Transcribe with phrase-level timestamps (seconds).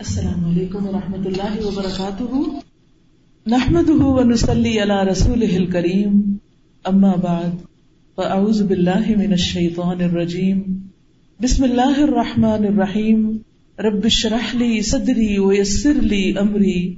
[0.00, 2.58] السلام علیکم و رحمۃ اللہ وبرکاتہ۔
[3.46, 6.36] نحمد ونسلی علی رسول کریم
[6.84, 7.48] اما بعد،
[8.14, 10.62] فاعوذ باللہ من الشیطان الرجیم۔
[11.42, 13.38] بسم اللہ الرحمن الرحیم۔
[13.78, 16.96] رب اشرح لی صدری ویسر لی امری۔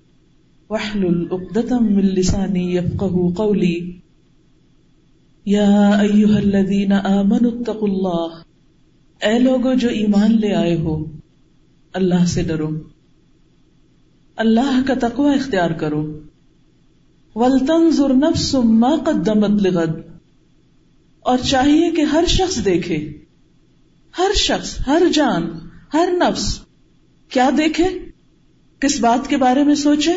[0.71, 3.99] واحلل عقدۃ من لسانی یفقهوا قولی۔
[5.47, 8.43] یا ایہا الذین آمنوا اتقوا اللہ۔
[9.27, 11.05] اے لوگو جو ایمان لے آئے ہو،
[11.93, 12.71] اللہ سے ڈرو۔
[14.43, 16.21] اللہ کا تقوی اختیار کرو۔
[17.35, 19.91] ولطن نفس ما قدمت لغد۔
[21.21, 23.13] اور چاہیے کہ ہر شخص دیکھے۔
[24.19, 25.51] ہر شخص، ہر جان،
[25.95, 26.61] ہر نفس۔
[27.29, 27.85] کیا دیکھے؟
[28.79, 30.13] کس بات کے بارے میں سوچے؟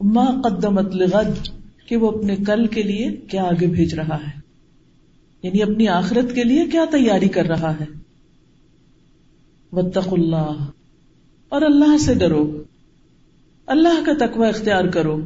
[0.00, 1.48] ما قدمت لغد۔
[1.86, 4.40] کہ وہ اپنے کل کے لیے کیا آگے بھیج رہا ہے۔
[5.42, 7.86] یعنی اپنی آخرت کے لیے کیا تیاری کر رہا ہے۔
[9.72, 10.66] وطق اللہ
[11.48, 12.62] اور اللہ سے ڈرو۔
[13.70, 15.20] اللہ کا تقوی اختیار کرو۔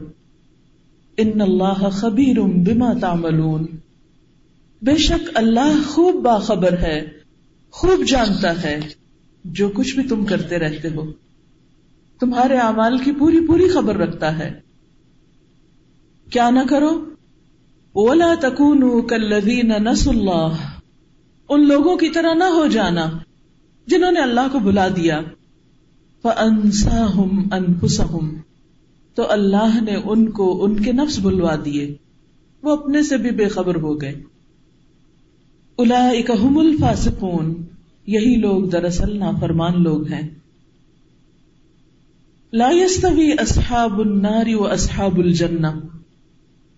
[1.17, 3.67] ان اللہ خبیر بما تعملون۔
[4.83, 7.11] بے شک اللہ خوب باخبر ہے،
[7.71, 8.81] خوب جانتا ہے
[9.45, 11.13] جو کچھ بھی تم کرتے رہتے ہو۔
[12.21, 14.61] تمہارے اعمال کی پوری پوری خبر رکھتا ہے۔
[16.31, 17.05] کیا نہ کرو۔
[17.93, 20.57] اولا تکون کلین نس اللہ
[21.49, 23.11] ان لوگوں کی طرح نہ ہو جانا
[23.87, 25.21] جنہوں نے اللہ کو بلا دیا۔
[26.31, 28.41] انفسہم
[29.15, 31.97] تو اللہ نے ان کو ان کے نفس بلوا دیے۔
[32.63, 34.23] وہ اپنے سے بھی بے خبر ہو گئے۔
[35.79, 37.63] الاحم الفاسقون۔
[38.07, 40.31] یہی لوگ دراصل نافرمان لوگ ہیں۔
[42.53, 45.67] لا يستوي اصحاب النار و اصحاب الجنہ۔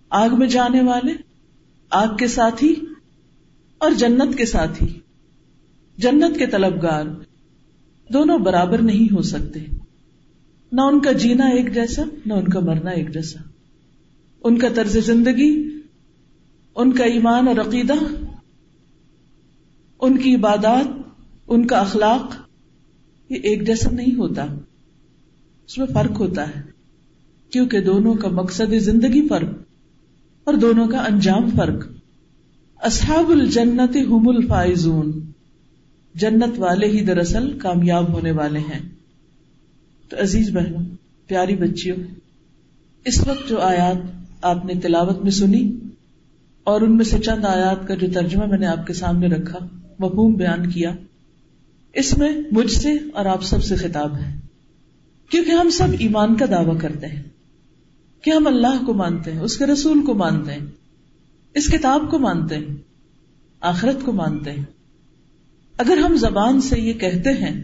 [0.09, 1.13] آگ میں جانے والے،
[1.89, 2.75] آگ کے ساتھی
[3.77, 4.99] اور جنت کے ساتھی۔
[5.97, 7.05] جنت کے طلبگار۔
[8.13, 9.59] دونوں برابر نہیں ہو سکتے۔
[10.71, 13.39] نہ ان کا جینا ایک جیسا، نہ ان کا مرنا ایک جیسا۔
[14.43, 15.79] ان کا طرز زندگی،
[16.75, 17.93] ان کا ایمان اور عقیدہ،
[19.99, 21.01] ان کی عبادات،
[21.47, 22.35] ان کا اخلاق،
[23.29, 24.43] یہ ایک جیسا نہیں ہوتا۔
[25.67, 26.61] اس میں فرق ہوتا ہے،
[27.51, 29.49] کیونکہ دونوں کا مقصد زندگی فرق
[30.43, 31.87] اور دونوں کا انجام فرق۔
[32.75, 35.26] اصحاب الجنت ہم الفائزون۔
[36.17, 38.89] جنت والے ہی دراصل کامیاب ہونے والے ہیں۔
[40.09, 40.83] تو عزیز بہنوں،
[41.27, 41.97] پیاری بچیوں،
[43.05, 43.95] اس وقت جو آیات
[44.41, 45.79] آپ نے تلاوت میں سنی
[46.63, 49.59] اور ان میں سے چند آیات کا جو ترجمہ میں نے آپ کے سامنے رکھا،
[49.99, 50.95] مفہوم بیان کیا،
[51.93, 54.39] اس میں مجھ سے اور آپ سب سے خطاب ہے۔
[55.29, 57.23] کیونکہ ہم سب ایمان کا دعوی کرتے ہیں
[58.21, 60.65] کہ ہم اللہ کو مانتے ہیں، اس کے رسول کو مانتے ہیں،
[61.53, 62.75] اس کتاب کو مانتے ہیں،
[63.61, 64.76] آخرت کو مانتے ہیں۔
[65.77, 67.63] اگر ہم زبان سے یہ کہتے ہیں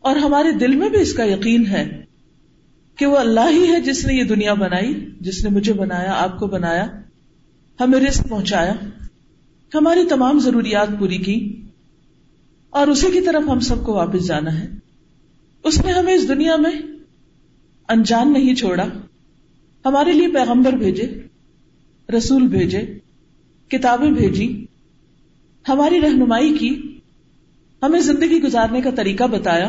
[0.00, 2.04] اور ہمارے دل میں بھی اس کا یقین ہے
[2.96, 6.38] کہ وہ اللہ ہی ہے جس نے یہ دنیا بنائی، جس نے مجھے بنایا، آپ
[6.38, 6.86] کو بنایا،
[7.80, 8.74] ہمیں رزق پہنچایا،
[9.74, 11.62] ہماری تمام ضروریات پوری کی
[12.70, 14.66] اور اسی کی طرف ہم سب کو واپس جانا ہے۔
[15.64, 16.70] اس نے ہمیں اس دنیا میں
[17.88, 18.86] انجان نہیں چھوڑا،
[19.84, 21.22] ہمارے لیے پیغمبر بھیجے،
[22.08, 22.98] رسول بھیجے،
[23.68, 24.66] کتابیں بھیجی،
[25.68, 26.97] ہماری رہنمائی کی
[27.82, 29.68] ہمیں زندگی گزارنے کا طریقہ بتایا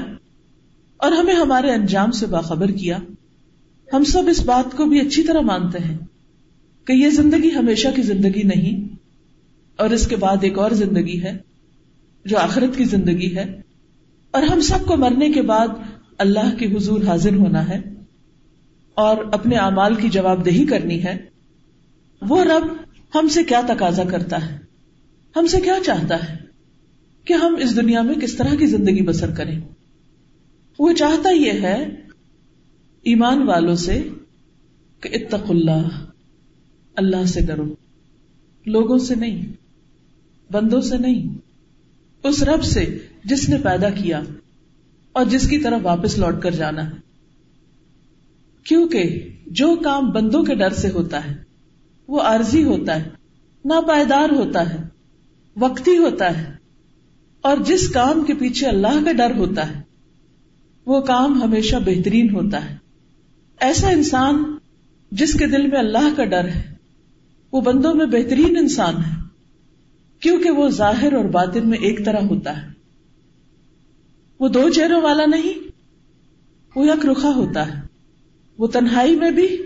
[0.97, 2.97] اور ہمیں ہمارے انجام سے باخبر کیا۔
[3.93, 5.97] ہم سب اس بات کو بھی اچھی طرح مانتے ہیں
[6.87, 8.95] کہ یہ زندگی ہمیشہ کی زندگی نہیں،
[9.79, 11.37] اور اس کے بعد ایک اور زندگی ہے
[12.25, 13.61] جو آخرت کی زندگی ہے۔
[14.31, 15.67] اور ہم سب کو مرنے کے بعد
[16.17, 17.79] اللہ کے حضور حاضر ہونا ہے
[18.97, 21.17] اور اپنے اعمال کی جواب دہی کرنی ہے۔
[22.21, 22.67] وہ رب
[23.15, 24.57] ہم سے کیا تقاضا کرتا ہے؟
[25.35, 26.48] ہم سے کیا چاہتا ہے؟
[27.25, 29.59] کہ ہم اس دنیا میں کس طرح کی زندگی بسر کریں۔
[30.79, 31.85] وہ چاہتا یہ ہے
[33.01, 34.09] ایمان والوں سے
[35.01, 36.05] کہ اتق اللہ
[36.95, 37.75] اللہ سے ڈرو۔
[38.65, 39.53] لوگوں سے نہیں،
[40.51, 41.37] بندوں سے نہیں۔
[42.23, 44.23] اس رب سے جس نے پیدا کیا
[45.11, 46.95] اور جس کی طرف واپس لوٹ کر جانا۔ ہے
[48.63, 51.35] کیونکہ جو کام بندوں کے ڈر سے ہوتا ہے،
[52.07, 53.09] وہ عارضی ہوتا ہے،
[53.65, 54.79] ناپائیدار ہوتا ہے،
[55.57, 56.58] وقتی ہوتا ہے۔
[57.41, 59.81] اور جس کام کے پیچھے اللہ کا ڈر ہوتا ہے،
[60.85, 62.77] وہ کام ہمیشہ بہترین ہوتا ہے۔
[63.59, 64.57] ایسا انسان
[65.11, 66.73] جس کے دل میں اللہ کا ڈر ہے،
[67.51, 69.21] وہ بندوں میں بہترین انسان ہے،
[70.19, 72.67] کیونکہ وہ ظاہر اور باطن میں ایک طرح ہوتا ہے۔
[74.39, 75.67] وہ دو چہروں والا نہیں،
[76.75, 77.81] وہ یک رخا ہوتا ہے۔
[78.57, 79.57] وہ تنہائی میں بھی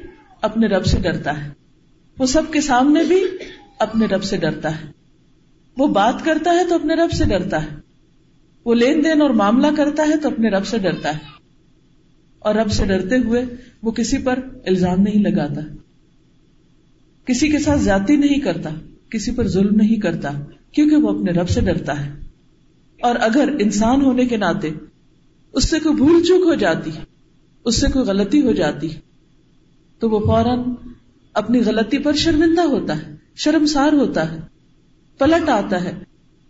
[0.41, 1.51] اپنے رب سے ڈرتا ہے۔
[2.19, 3.23] وہ سب کے سامنے بھی
[3.79, 5.02] اپنے رب سے ڈرتا ہے۔
[5.77, 7.67] وہ بات کرتا ہے تو اپنے رب سے ڈرتا ہے۔
[8.65, 11.19] وہ لین دین اور معاملہ کرتا ہے تو اپنے رب سے ڈرتا ہے۔
[12.39, 13.45] اور رب سے ڈرتے ہوئے
[13.83, 15.61] وہ کسی پر الزام نہیں لگاتا۔
[17.25, 18.69] کسی کے ساتھ زیادتی نہیں کرتا،
[19.09, 20.29] کسی پر ظلم نہیں کرتا،
[20.71, 22.11] کیونکہ وہ اپنے رب سے ڈرتا ہے۔
[23.01, 24.69] اور اگر انسان ہونے کے ناطے
[25.53, 26.91] اس سے کوئی بھول چوک ہو جاتی،
[27.65, 28.87] اس سے کوئی غلطی ہو جاتی،
[29.99, 30.59] تو وہ فوراً
[31.33, 34.52] اپنی غلطی پر شرمندہ ہوتا ہے، شرمسار ہوتا ہے۔
[35.17, 35.93] پلٹ آتا ہے،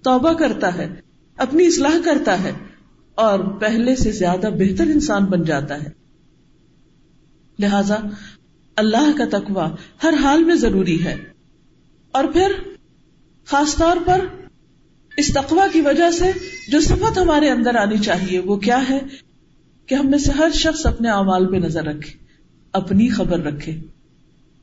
[0.04, 0.96] توبہ کرتا ہے،
[1.38, 2.52] اپنی اصلاح کرتا ہے
[3.16, 5.90] اور پہلے سے زیادہ بہتر انسان بن جاتا ہے۔
[7.60, 7.96] لہذا
[8.76, 11.16] اللہ کا تقوی ہر حال میں ضروری ہے۔
[12.12, 12.52] اور پھر
[13.46, 14.26] خاص طور پر
[15.18, 16.32] اس تقوی کی وجہ سے
[16.68, 19.00] جو صفت ہمارے اندر آنی چاہیے، وہ کیا ہے؟
[19.86, 22.14] کہ ہم میں سے ہر شخص اپنے اعمال پہ نظر رکھے،
[22.72, 23.82] اپنی خبر رکھے،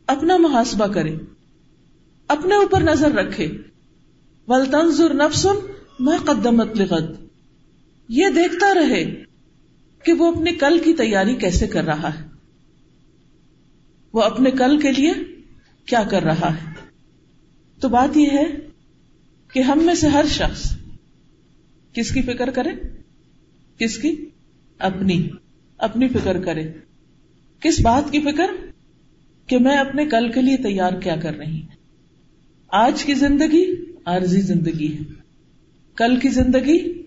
[0.06, 1.16] اپنا محاسبہ کرے،
[2.28, 3.52] اپنے اوپر نظر رکھے۔
[4.50, 7.24] ولطنظر نفسن میں قدمت لغد۔
[8.08, 9.24] یہ دیکھتا رہے
[10.04, 12.24] کہ وہ اپنے کل کی تیاری کیسے کر رہا ہے۔
[14.12, 15.12] وہ اپنے کل کے لیے
[15.86, 16.72] کیا کر رہا ہے۔
[17.80, 18.44] تو بات یہ ہے
[19.52, 20.76] کہ ہم میں سے ہر شخص
[21.92, 22.70] کس کی فکر کرے؟
[23.78, 24.28] کس کی؟
[24.78, 25.28] اپنی۔
[25.78, 26.72] اپنی فکر کرے۔
[27.60, 28.50] کس بات کی فکر؟
[29.46, 31.66] کہ میں اپنے کل کے لیے تیار کیا کر رہی
[32.68, 33.69] آج کی زندگی
[34.06, 35.02] عارضی زندگی ہے۔
[35.96, 37.02] کل کی زندگی،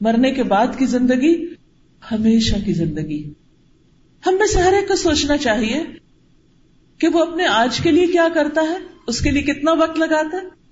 [0.00, 1.46] مرنے کے بعد کی زندگی،
[2.10, 3.32] ہمیشہ کی زندگی۔
[4.26, 5.82] ہم میں سے ہر ایک کو سوچنا چاہیے
[6.98, 10.36] کہ وہ اپنے آج کے لیے کیا کرتا ہے، اس کے لیے کتنا وقت لگاتا
[10.36, 10.64] ہے،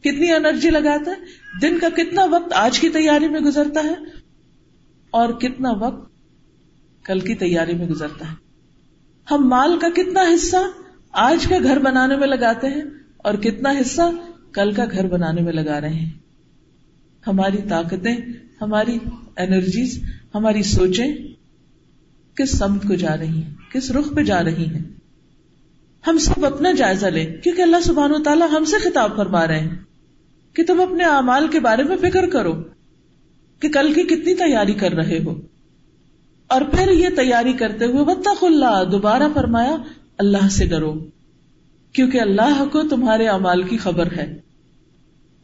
[0.00, 1.16] کتنی انرجی لگاتا ہے،
[1.62, 3.94] دن کا کتنا وقت آج کی تیاری میں گزرتا ہے
[5.10, 6.12] اور کتنا وقت
[7.04, 8.34] کل کی تیاری میں گزرتا ہے۔
[9.30, 10.56] ہم مال کا کتنا حصہ
[11.12, 12.82] آج کا گھر بنانے میں لگاتے ہیں
[13.16, 14.02] اور کتنا حصہ
[14.54, 16.10] کل کا گھر بنانے میں لگا رہے ہیں۔
[17.26, 18.16] ہماری طاقتیں،
[18.60, 18.98] ہماری
[19.36, 20.04] انرجیز،
[20.34, 21.14] ہماری سوچیں
[22.34, 24.82] کس سمت کو جا رہی ہیں، کس رخ پہ جا رہی ہیں۔
[26.06, 29.60] ہم سب اپنا جائزہ لیں، کیونکہ اللہ سبحان و تعالیٰ ہم سے خطاب فرما رہے
[29.60, 29.74] ہیں
[30.54, 32.52] کہ تم اپنے اعمال کے بارے میں فکر کرو
[33.60, 35.40] کہ کل کی کتنی تیاری کر رہے ہو۔
[36.46, 39.76] اور پھر یہ تیاری کرتے ہوئے بطخ اللہ دوبارہ فرمایا،
[40.18, 40.94] اللہ سے ڈرو،
[41.92, 44.43] کیونکہ اللہ کو تمہارے اعمال کی خبر ہے۔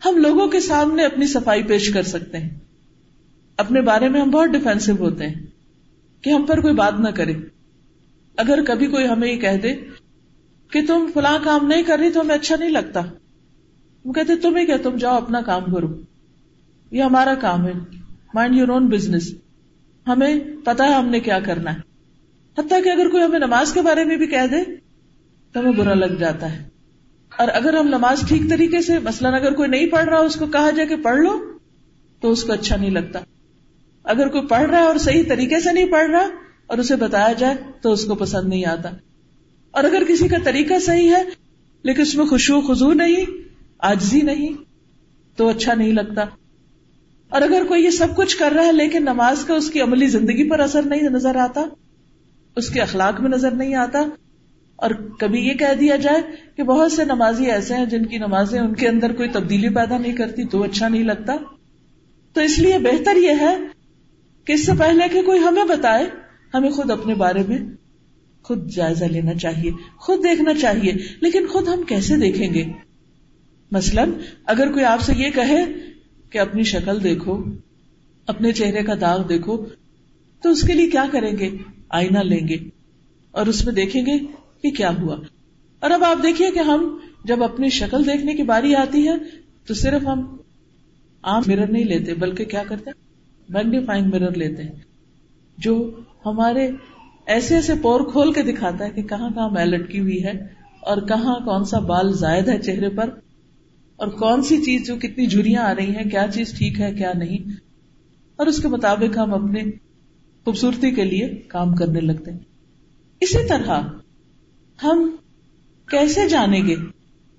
[0.05, 2.51] ہم لوگوں کے سامنے اپنی صفائی پیش کر سکتے ہیں۔
[3.57, 5.35] اپنے بارے میں ہم بہت ڈیفینسو ہوتے ہیں
[6.23, 7.35] کہ ہم پر کوئی بات نہ کرے۔
[8.37, 9.75] اگر کبھی کوئی ہمیں یہ کہہ دے
[10.71, 13.01] کہ تم فلاں کام نہیں کر رہی تو ہمیں اچھا نہیں لگتا۔
[14.05, 16.01] وہ کہتے تم ہی کہ تم جاؤ اپنا کام کرو۔
[16.91, 17.73] یہ ہمارا کام ہے۔
[18.35, 19.35] مائنڈ یور اون بزنس
[20.07, 21.81] ہمیں پتا ہے ہم نے کیا کرنا ہے۔
[22.59, 24.77] حتیٰ کہ اگر کوئی ہمیں نماز کے بارے میں بھی کہہ دے
[25.53, 26.70] تو ہمیں برا لگ جاتا ہے۔
[27.41, 30.47] اور اگر ہم نماز ٹھیک طریقے سے، مثلاً اگر کوئی نہیں پڑھ رہا، اس کو
[30.47, 31.41] کہا جائے کہ پڑھ لو،
[32.21, 33.21] تو اس کو اچھا نہیں لگتا۔
[34.05, 36.29] اگر کوئی پڑھ رہا ہے اور صحیح طریقے سے نہیں پڑھ رہا
[36.67, 38.91] اور اسے بتایا جائے، تو اس کو پسند نہیں آتا۔
[39.71, 41.23] اور اگر کسی کا طریقہ صحیح ہے،
[41.83, 43.25] لیکن اس میں خوشبو خزو نہیں
[43.79, 44.55] آجزی نہیں،
[45.37, 46.23] تو اچھا نہیں لگتا۔
[47.29, 50.07] اور اگر کوئی یہ سب کچھ کر رہا ہے، لیکن نماز کا اس کی عملی
[50.07, 51.65] زندگی پر اثر نہیں نظر آتا،
[52.57, 54.05] اس کے اخلاق میں نظر نہیں آتا
[54.81, 56.23] اور کبھی یہ کہہ دیا جائے
[56.57, 59.99] کہ بہت سے نمازی ایسے ہیں جن کی نمازیں ان کے اندر کوئی تبدیلی پیدا
[59.99, 61.37] نہیں کرتی، تو اچھا نہیں لگتا۔
[62.33, 63.57] تو اس لیے بہتر یہ ہے
[64.45, 66.07] کہ اس سے پہلے کہ کوئی ہمیں بتائے،
[66.55, 67.59] ہمیں خود اپنے بارے میں
[68.43, 72.65] خود جائزہ لینا چاہیے، خود دیکھنا چاہیے۔ لیکن خود ہم کیسے دیکھیں گے؟
[73.71, 74.13] مثلاً
[74.45, 75.65] اگر کوئی آپ سے یہ کہے
[76.31, 77.45] کہ اپنی شکل دیکھو،
[78.27, 79.65] اپنے چہرے کا داغ دیکھو،
[80.43, 81.51] تو اس کے لیے کیا کریں گے؟
[81.89, 82.57] آئینہ لیں گے۔
[83.31, 85.17] اور اس میں دیکھیں گے کہ کیا ہوا؟
[85.81, 89.13] اور اب آپ دیکھیے کہ ہم جب اپنی شکل دیکھنے کی باری آتی ہے
[89.67, 90.37] تو صرف ہم
[91.23, 92.91] عام مرر نہیں لیتے، بلکہ کیا کرتے
[93.49, 94.73] میگنیفائنگ مرر لیتے ہیں،
[95.59, 96.71] جو ہمارے
[97.27, 100.33] ایسے ایسے پور کھول کے دکھاتا ہے کہ کہاں کہاں میل لٹکی ہوئی ہے
[100.81, 103.11] اور کہاں کون سا بال زائد ہے چہرے پر
[103.97, 107.13] اور کون سی چیز جو کتنی جھریاں آ رہی ہیں، کیا چیز ٹھیک ہے، کیا
[107.19, 107.51] نہیں۔
[108.37, 109.65] اور اس کے مطابق ہم اپنے
[110.45, 112.39] خوبصورتی کے لیے کام کرنے لگتے ہیں۔
[113.21, 113.83] اسی طرح
[114.83, 115.17] ہم
[115.91, 116.75] کیسے جانیں گے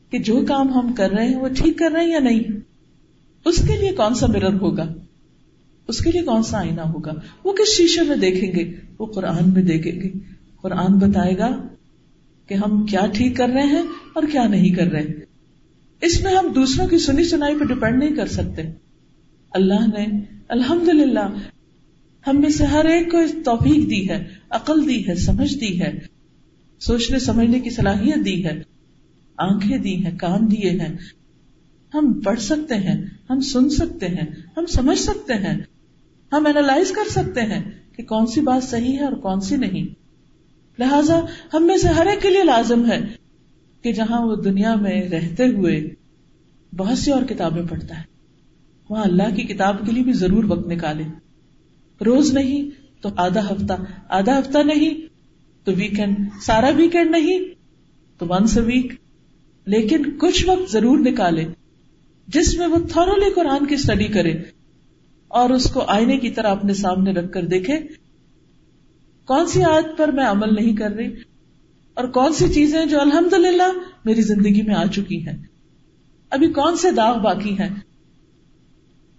[0.10, 2.40] کہ جو کام ہم کر رہے ہیں وہ ٹھیک کر رہے ہیں یا نہیں؟
[3.46, 4.94] اس کے لیے کون سا مرر ہوگا؟
[5.88, 7.12] اس کے لیے کون سا آئینہ ہوگا؟
[7.44, 10.10] وہ کس شیشے میں دیکھیں گے؟ وہ قرآن میں دیکھیں گے۔
[10.62, 11.68] قرآن بتائے گا
[12.48, 13.84] کہ ہم کیا ٹھیک کر رہے ہیں
[14.14, 15.06] اور کیا نہیں کر رہے۔
[16.02, 18.62] اس میں ہم دوسروں کی سنی سنائی پہ ڈپینڈ نہیں کر سکتے۔
[19.52, 21.34] اللہ نے الحمد للہ
[22.28, 26.11] ہم میں سے ہر ایک کو توفیق دی ہے، عقل دی ہے، سمجھ دی ہے۔
[26.82, 28.62] سوچنے، سمجھنے کی صلاحیت دی ہے،
[29.38, 30.98] آنکھیں دی ہیں، کان دیے ہیں۔
[31.94, 34.26] ہم پڑھ سکتے ہیں، ہم سن سکتے ہیں،
[34.58, 35.60] ہم سمجھ سکتے ہیں،
[36.32, 40.02] ہم اینالائز کر سکتے ہیں کہ کون سی بات صحیح ہے اور کون سی نہیں۔
[40.80, 41.20] لہذا
[41.54, 43.00] ہم میں سے ہر ایک کے لیے لازم ہے
[43.82, 45.90] کہ جہاں وہ دنیا میں رہتے ہوئے
[46.78, 48.04] بہت سی اور کتابیں پڑھتا ہے۔
[48.90, 51.04] وہاں اللہ کی کتاب کے لیے بھی ضرور وقت نکالے۔
[52.06, 52.70] روز نہیں
[53.02, 53.74] تو آدھا ہفتہ
[54.10, 55.11] آدھا ہفتہ نہیں
[55.64, 57.40] تو ویکینڈ سارا ویکینڈ نہیں،
[58.18, 58.94] تو ونس اے ویک
[59.66, 61.46] لیکن کچھ وقت ضرور نکالے
[62.28, 64.34] جس میں وہ تھرولی قرآن کی اسٹڈی کرے
[65.28, 67.80] اور اس کو آئینے کی طرح اپنے سامنے رکھ کر دیکھے
[69.26, 71.08] کون سی آیت پر میں عمل نہیں کر رہی؟
[71.94, 73.72] اور کون سی چیزیں جو الحمد للہ
[74.06, 75.38] میری زندگی میں آ چکی ہیں؟
[76.30, 77.76] ابھی کون سے داغ باقی ہیں؟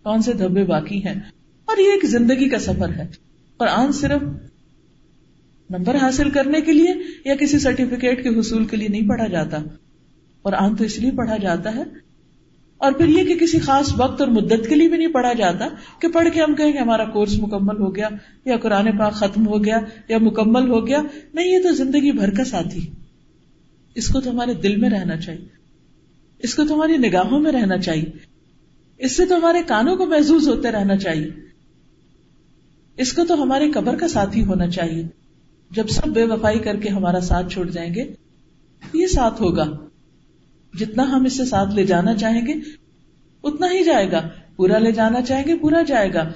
[0.03, 1.21] کون سے دھبے باقی ہیں؟
[1.65, 3.09] اور یہ ایک زندگی کا سفر ہے۔
[3.57, 4.23] قرآن صرف
[5.79, 9.59] نمبر حاصل کرنے کے لیے یا کسی سرٹیفکیٹ کے حصول کے لیے نہیں پڑھا جاتا
[10.43, 11.83] قرآن تو اس لیے پڑھا جاتا ہے
[12.79, 15.69] اور پھر یہ کہ کسی خاص وقت اور مدت کے لیے بھی نہیں پڑھا جاتا
[16.01, 18.09] کہ پڑھ کے ہم کہیں کہ ہمارا کورس مکمل ہو گیا
[18.45, 21.03] یا قرآن پاک ختم ہو گیا یا مکمل ہو گیا،
[21.35, 22.91] نہیں، یہ تو زندگی بھر کا ساتھی
[23.95, 25.49] اس کو تو ہمارے دل میں رہنا چاہیے۔
[26.39, 28.11] اس کو تو ہماری نگاہوں میں رہنا چاہیے۔
[28.99, 31.31] اس سے تو ہمارے کانوں کو محسوس ہوتے رہنا چاہیے۔
[32.97, 35.22] اس کو تو ہمارے قبر کا ساتھی ہونا چاہیے۔
[35.73, 38.05] جب سب بے وفائی کر کے ہمارا ساتھ چھوڑ جائیں گے،
[38.95, 39.89] یہ ساتھ ہوگا۔
[40.75, 42.53] جتنا ہم اس سے ساتھ لے جانا چاہیں گے،
[43.45, 46.33] اتنا ہی جائے گا۔ پورا لے جانا چاہیں گے، پورا جائے گا۔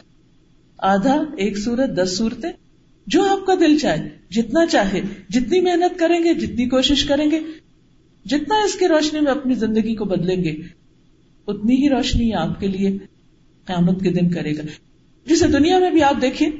[0.78, 2.52] آدھا، ایک سورت، دس صورتیں
[3.06, 7.40] جو آپ کا دل چاہے، جتنا چاہے، جتنی محنت کریں گے، جتنی کوشش کریں گے،
[8.24, 10.56] جتنا اس کی روشنی میں اپنی زندگی کو بدلیں گے،
[11.46, 12.98] اتنی ہی روشنی آپ کے لیے
[13.64, 14.62] قیامت کے دن کرے گا۔
[15.26, 16.50] جسے دنیا میں بھی آپ دیکھیں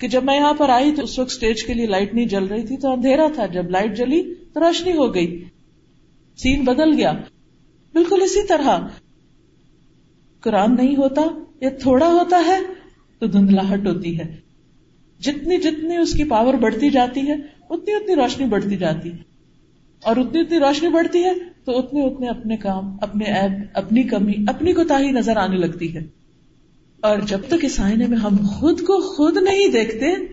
[0.00, 2.44] کہ جب میں یہاں پر آئی تو اس وقت اسٹیج کے لیے لائٹ نہیں جل
[2.44, 5.44] رہی تھی، تو اندھیرا تھا۔ جب لائٹ جلی تو روشنی ہو گئی۔
[6.36, 7.12] سین بدل گیا۔
[7.92, 8.78] بالکل اسی طرح۔
[10.40, 11.22] قرآن نہیں ہوتا
[11.60, 12.58] یا تھوڑا ہوتا ہے
[13.18, 14.36] تو دھندلاہٹ ہوتی ہے۔
[15.20, 17.34] جتنی جتنی اس کی پاور بڑھتی جاتی ہے،
[17.70, 19.16] اتنی اتنی روشنی بڑھتی جاتی۔ ہے
[20.02, 24.32] اور اتنی اتنی روشنی بڑھتی ہے تو اتنے اتنے اپنے کام، اپنے ایب اپنی کمی،
[24.46, 26.19] اپنی کوتاہی نظر آنے لگتی ہے۔
[27.00, 30.26] اور جب تک اس آئینے میں ہم خود کو خود نہیں دیکھتے،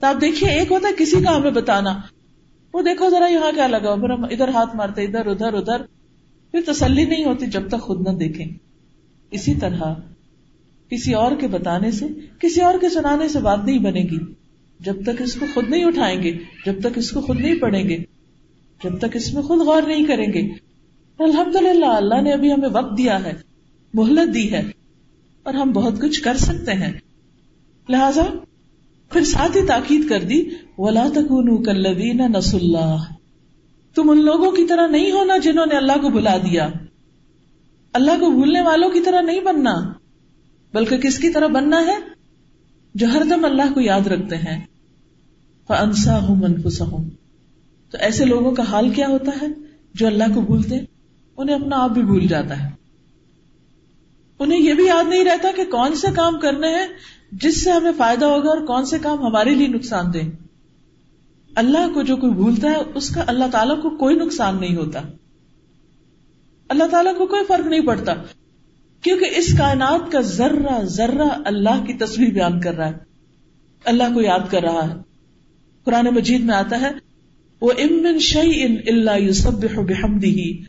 [0.00, 2.00] تو آپ دیکھیے، ایک ہوتا ہے کسی کا ہمیں بتانا،
[2.74, 5.82] وہ دیکھو ذرا یہاں کیا لگا پھر ہم ادھر ہاتھ مارتے، ادھر ادھر ادھر،
[6.50, 8.46] پھر تسلی نہیں ہوتی جب تک خود نہ دیکھیں۔
[9.30, 9.94] اسی طرح
[10.90, 12.06] کسی اور کے بتانے سے،
[12.38, 14.18] کسی اور کے سنانے سے بات نہیں بنے گی۔
[14.80, 16.32] جب تک اس کو خود نہیں اٹھائیں گے،
[16.66, 17.98] جب تک اس کو خود نہیں پڑھیں گے،
[18.84, 20.40] جب تک اس میں خود غور نہیں کریں گے۔
[21.18, 23.32] الحمد للہ اللہ نے ابھی ہمیں وقت دیا ہے،
[23.94, 24.79] مہلت دی ہے۔
[25.50, 26.92] اور ہم بہت کچھ کر سکتے ہیں۔
[27.88, 28.22] لہذا
[29.12, 30.44] پھر ساتھ ہی تاکید کر دی،
[30.78, 32.96] ولا کلوین نس اللہ
[33.94, 36.68] تم ان لوگوں کی طرح نہیں ہونا جنہوں نے اللہ کو بلا دیا۔
[37.92, 39.92] اللہ کو بھولنے والوں کی طرح نہیں بننا۔
[40.74, 41.96] بلکہ کس کی طرح بننا ہے؟
[42.94, 44.64] جو ہر دم اللہ کو یاد رکھتے ہیں۔
[45.68, 47.10] انسا ہوں منفسا ہوں
[47.90, 49.46] تو ایسے لوگوں کا حال کیا ہوتا ہے
[49.94, 50.78] جو اللہ کو بھولتے،
[51.36, 52.79] انہیں اپنا آپ بھی بھول جاتا ہے۔
[54.40, 56.86] انہیں یہ بھی یاد نہیں رہتا کہ کون سے کام کرنے ہیں
[57.32, 60.30] جس سے ہمیں فائدہ ہوگا اور کون سے کام ہمارے لیے نقصان دیں
[61.54, 65.00] اللہ کو جو کوئی بھولتا ہے، اس کا اللہ تعالیٰ کو کوئی نقصان نہیں ہوتا۔
[66.68, 68.14] اللہ تعالیٰ کو کوئی فرق نہیں پڑتا۔
[69.02, 72.92] کیونکہ اس کائنات کا ذرہ ذرہ اللہ کی تصویر بیان کر رہا ہے۔
[73.84, 74.94] اللہ کو یاد کر رہا ہے۔
[75.84, 76.90] قرآن مجید میں آتا ہے
[77.60, 80.62] وہ امن شعی ان اللہ سب بحمدی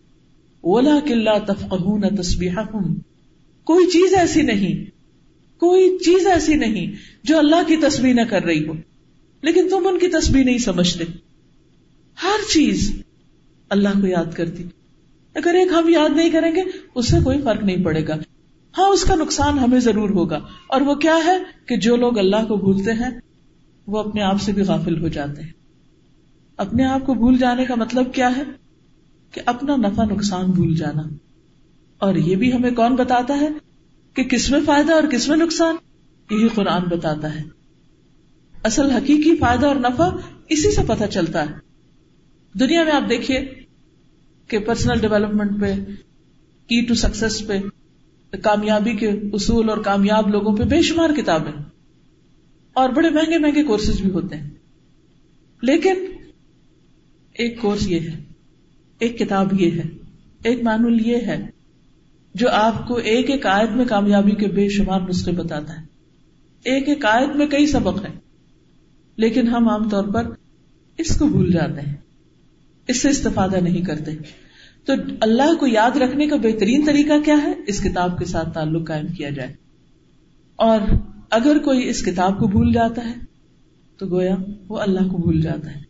[0.64, 2.52] ولا کلّا تفقہ تصبیح
[3.64, 4.86] کوئی چیز ایسی نہیں،
[5.60, 6.92] کوئی چیز ایسی نہیں
[7.24, 8.74] جو اللہ کی تصویر نہ کر رہی ہو۔
[9.42, 11.04] لیکن تم ان کی تصویر نہیں سمجھتے۔
[12.24, 13.02] ہر چیز
[13.70, 14.64] اللہ کو یاد کرتی۔
[15.34, 16.62] اگر ایک ہم یاد نہیں کریں گے،
[16.96, 18.16] اس سے کوئی فرق نہیں پڑے گا۔
[18.78, 22.46] ہاں اس کا نقصان ہمیں ضرور ہوگا۔ اور وہ کیا ہے کہ جو لوگ اللہ
[22.48, 23.20] کو بھولتے ہیں،
[23.88, 25.52] وہ اپنے آپ سے بھی غافل ہو جاتے ہیں۔
[26.58, 28.44] اپنے آپ کو بھول جانے کا مطلب کیا ہے؟
[29.32, 31.02] کہ اپنا نفع نقصان بھول جانا۔
[32.02, 33.50] اور یہ بھی ہمیں کون بتاتا ہے
[34.14, 35.76] کہ کس میں فائدہ اور کس میں نقصان؟
[36.32, 37.44] یہی قرآن بتاتا ہے۔
[38.64, 40.10] اصل حقیقی فائدہ اور نفع
[40.50, 41.56] اسی سے پتہ چلتا ہے۔
[42.60, 43.54] دنیا میں آپ دیکھیے
[44.48, 45.76] کہ پرسنل ڈیولپمنٹ پہ
[46.68, 47.60] کی ٹو سکسیس پہ،
[48.38, 51.64] کامیابی کے اصول اور کامیاب لوگوں پہ بے شمار کتابیں۔
[52.74, 54.50] اور بڑے مہنگے مہنگے کورسز بھی ہوتے ہیں۔
[55.62, 55.94] لیکن
[57.34, 58.24] ایک کورس یہ ہے،
[59.00, 59.84] ایک کتاب یہ ہے،
[60.44, 61.61] ایک مانول یہ ہے
[62.34, 65.86] جو آپ کو ایک ایک آیت میں کامیابی کے بے شمار نسخے بتاتا ہے۔
[66.64, 68.20] ایک ایک آیت میں کئی سبق ہیں،
[69.18, 70.30] لیکن ہم عام طور پر
[70.98, 71.96] اس کو بھول جاتے ہیں۔
[72.88, 74.12] اس سے استفادہ نہیں کرتے۔
[74.86, 78.88] تو اللہ کو یاد رکھنے کا بہترین طریقہ کیا ہے؟ اس کتاب کے ساتھ تعلق
[78.88, 79.54] قائم کیا جائے۔
[80.56, 80.80] اور
[81.30, 83.14] اگر کوئی اس کتاب کو بھول جاتا ہے،
[83.98, 84.36] تو گویا
[84.68, 85.82] وہ اللہ کو بھول جاتا ہے۔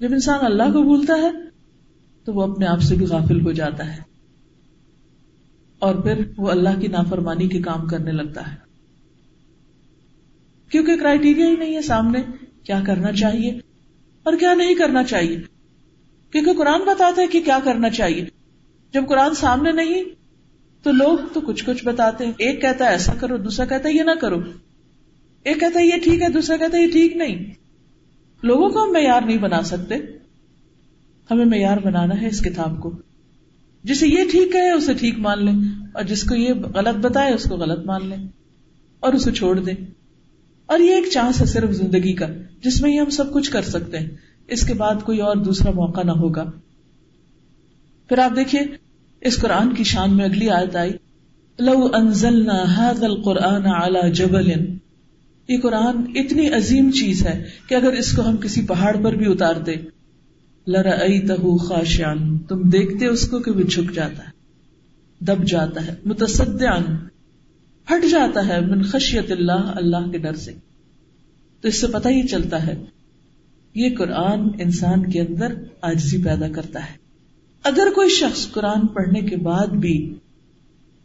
[0.00, 1.30] جب انسان اللہ کو بھولتا ہے،
[2.24, 4.15] تو وہ اپنے آپ سے بھی غافل ہو جاتا ہے۔
[5.78, 8.56] اور پھر وہ اللہ کی نافرمانی کے کام کرنے لگتا ہے۔
[10.70, 12.18] کیونکہ کرائٹیریا ہی نہیں ہے سامنے
[12.62, 13.50] کیا کرنا چاہیے
[14.22, 15.36] اور کیا نہیں کرنا چاہیے۔
[16.30, 18.24] کیونکہ قرآن بتاتا ہے کہ کیا کرنا چاہیے۔
[18.92, 20.04] جب قرآن سامنے نہیں
[20.82, 23.94] تو لوگ تو کچھ کچھ بتاتے ہیں۔ ایک کہتا ہے ایسا کرو، دوسرا کہتا ہے
[23.94, 24.40] یہ نہ کرو۔
[25.42, 27.54] ایک کہتا ہے یہ ٹھیک ہے، دوسرا کہتا ہے یہ ٹھیک نہیں۔
[28.42, 29.94] لوگوں کو ہم معیار نہیں بنا سکتے۔
[31.30, 32.92] ہمیں معیار بنانا ہے اس کتاب کو۔
[33.86, 35.54] جسے یہ ٹھیک ہے اسے ٹھیک مان لیں
[35.94, 38.28] اور جس کو یہ غلط بتائے اس کو غلط مان لیں
[39.00, 39.74] اور اسے چھوڑ دیں
[40.66, 42.26] اور یہ ایک چانس ہے صرف زندگی کا
[42.64, 44.08] جس میں ہی ہم سب کچھ کر سکتے ہیں۔
[44.48, 46.50] اس کے بعد کوئی اور دوسرا موقع نہ ہوگا۔
[48.08, 48.60] پھر آپ دیکھیے،
[49.20, 50.92] اس قرآن کی شان میں اگلی آیت آئی۔
[51.58, 54.50] لو انزلنا هذا القرآن على جبل۔
[55.48, 59.32] یہ قرآن اتنی عظیم چیز ہے کہ اگر اس کو ہم کسی پہاڑ پر بھی
[59.32, 59.74] اتار دے
[60.66, 62.14] لرأيته خاشعا۔
[62.48, 64.30] تم دیکھتے اس کو کہ وہ جھک جاتا ہے،
[65.20, 66.78] دب جاتا ہے، متصدعا۔
[67.90, 70.52] ہٹ جاتا ہے من خشیت اللہ اللہ کے ڈر سے۔
[71.60, 72.84] تو اس سے پتہ ہی چلتا ہے،
[73.74, 76.96] یہ قرآن انسان کے اندر آجزی پیدا کرتا ہے۔
[77.62, 80.14] اگر کوئی شخص قرآن پڑھنے کے بعد بھی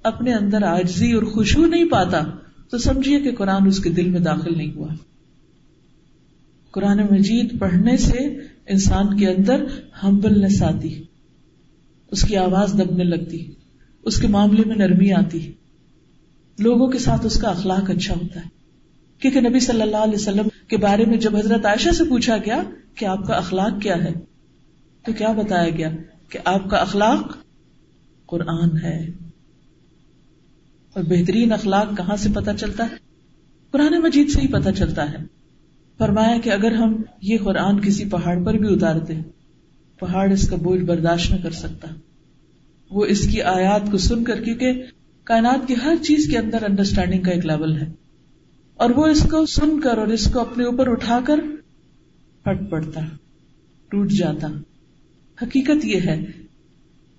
[0.03, 2.21] اپنے اندر آجزی اور خوشبو نہیں پاتا،
[2.69, 4.87] تو سمجھیے کہ قرآن اس کے دل میں داخل نہیں ہوا۔
[6.71, 9.65] قرآن مجید پڑھنے سے انسان کے اندر
[10.03, 11.03] ہمبلنس آتی،
[12.11, 13.51] اس کی آواز دبنے لگتی،
[14.03, 15.51] اس کے معاملے میں نرمی آتی۔
[16.59, 18.49] لوگوں کے ساتھ اس کا اخلاق اچھا ہوتا ہے۔
[19.19, 22.63] کیونکہ نبی صلی اللہ علیہ وسلم کے بارے میں جب حضرت عائشہ سے پوچھا گیا
[22.95, 24.13] کہ آپ کا اخلاق کیا ہے،
[25.05, 25.91] تو کیا بتایا گیا
[26.29, 27.37] کہ آپ کا اخلاق
[28.25, 29.07] قرآن ہے۔
[30.93, 32.95] اور بہترین اخلاق کہاں سے پتا چلتا ہے؟
[33.71, 35.40] قرآن مجید سے ہی پتا چلتا ہے۔
[36.01, 39.13] فرمایا کہ اگر ہم یہ قرآن کسی پہاڑ پر بھی اتارتے،
[39.99, 41.87] پہاڑ اس کا بوجھ برداشت نہ کر سکتا۔
[42.91, 44.83] وہ اس کی آیات کو سن کر، کیونکہ
[45.23, 47.91] کائنات کی ہر چیز کے اندر انڈرسٹینڈنگ کا ایک لیول ہے۔
[48.75, 51.39] اور وہ اس کو سن کر اور اس کو اپنے اوپر اٹھا کر
[52.43, 53.01] پھٹ پڑتا،
[53.87, 54.47] ٹوٹ جاتا۔
[55.41, 56.25] حقیقت یہ ہے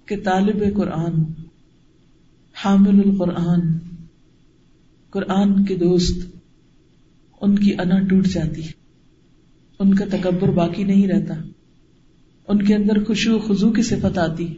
[0.07, 1.14] کہ طالب قرآن،
[2.64, 3.61] حامل القرآن،
[5.11, 6.32] قرآن کے دوست
[7.42, 8.72] ان کی انا ٹوٹ جاتی ہے۔
[9.78, 11.35] ان کا تکبر باقی نہیں رہتا۔
[12.48, 14.55] ان کے اندر خوشو خزو کی صفت آتی۔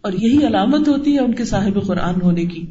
[0.00, 2.66] اور یہی علامت ہوتی ہے ان کے صاحب قرآن ہونے کی۔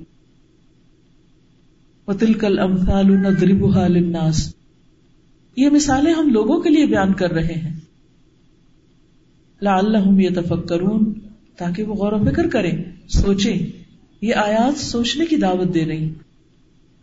[2.19, 4.55] تلکل امفال للناس۔
[5.57, 7.79] یہ مثالیں ہم لوگوں کے لیے بیان کر رہے ہیں۔
[9.61, 11.13] لعلہم یتفکرون
[11.57, 13.67] تاکہ وہ غور و فکر کریں، سوچیں۔
[14.21, 16.13] یہ آیات سوچنے کی دعوت دے رہی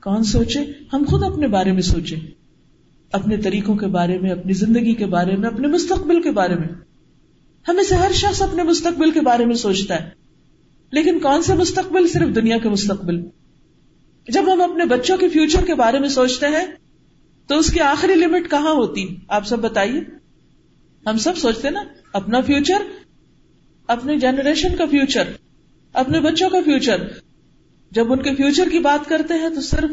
[0.05, 0.61] کون سوچے؟
[0.93, 2.21] ہم خود اپنے بارے میں سوچیں۔
[3.13, 6.69] اپنے طریقوں کے بارے میں، اپنی زندگی کے بارے میں، اپنے مستقبل کے بارے میں۔
[7.69, 10.11] ہمیں سے ہر شخص اپنے مستقبل کے بارے میں سوچتا ہے۔
[10.93, 13.25] لیکن کون سے مستقبل؟ صرف دنیا کے مستقبل۔
[14.29, 16.67] جب ہم اپنے بچوں کے فیوچر کے بارے میں سوچتے ہیں،
[17.47, 20.01] تو اس کی آخری لمٹ کہاں ہوتی؟ آپ سب بتائیے۔
[21.07, 22.83] ہم سب سوچتے نا، اپنا فیوچر
[23.89, 25.25] اپنے جنریشن کا فیوچر
[25.93, 26.97] اپنے بچوں کا فیوچر
[27.95, 29.91] جب ان کے فیوچر کی بات کرتے ہیں تو صرف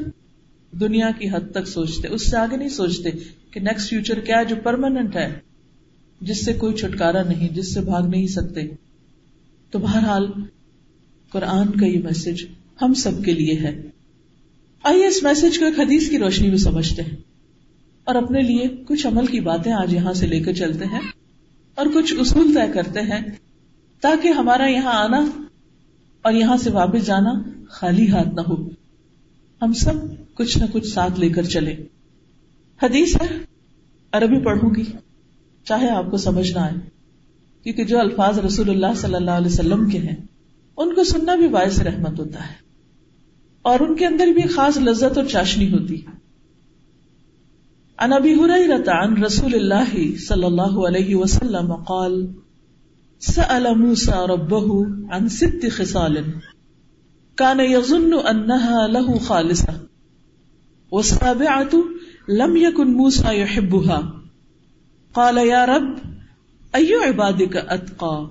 [0.80, 3.10] دنیا کی حد تک سوچتے، اس سے آگے نہیں سوچتے
[3.52, 5.40] کہ نیکسٹ فیوچر کیا ہے جو پرماننٹ ہے،
[6.22, 8.62] جس سے کوئی چھٹکارا نہیں، جس سے بھاگ نہیں سکتے۔
[9.72, 10.28] تو بہرحال،
[11.30, 12.46] قرآن کا یہ میسج
[12.82, 13.82] ہم سب کے لیے ہے۔
[14.84, 17.16] آئیے اس میسج کو ایک حدیث کی روشنی میں سمجھتے ہیں۔
[18.04, 21.12] اور اپنے لیے کچھ عمل کی باتیں آج یہاں سے لے کر چلتے ہیں۔
[21.76, 23.32] اور کچھ اصول طے کرتے ہیں
[24.02, 25.41] تاکہ ہمارا یہاں آنا
[26.22, 27.32] اور یہاں سے واپس جانا
[27.70, 28.70] خالی ہاتھ نہ ہو۔
[29.62, 29.94] ہم سب
[30.34, 31.76] کچھ نہ کچھ ساتھ لے کر چلے۔
[32.84, 33.38] حدیث ہے،
[34.12, 34.84] عربی پڑھوں گی،
[35.66, 36.90] چاہے آپ کو سمجھ نہ آئے۔
[37.64, 40.16] کیونکہ جو الفاظ رسول اللہ صلی اللہ علیہ وسلم کے ہیں،
[40.78, 42.72] ان کو سننا بھی باعث رحمت ہوتا ہے۔
[43.62, 46.02] اور ان کے اندر بھی خاص لذت اور چاشنی ہوتی
[48.00, 48.34] ان ابی
[48.88, 52.28] عن رسول الله صلى الله عليه وسلم قال
[53.22, 56.26] سأل موسى ربه عن ست خصال.
[57.38, 59.80] كان يظن انها له خالصه
[60.92, 61.70] والسابعه
[62.30, 64.14] لم يكن موسى يحبها.
[65.14, 65.98] قال، يا رب
[66.76, 68.30] اي عبادك اتقى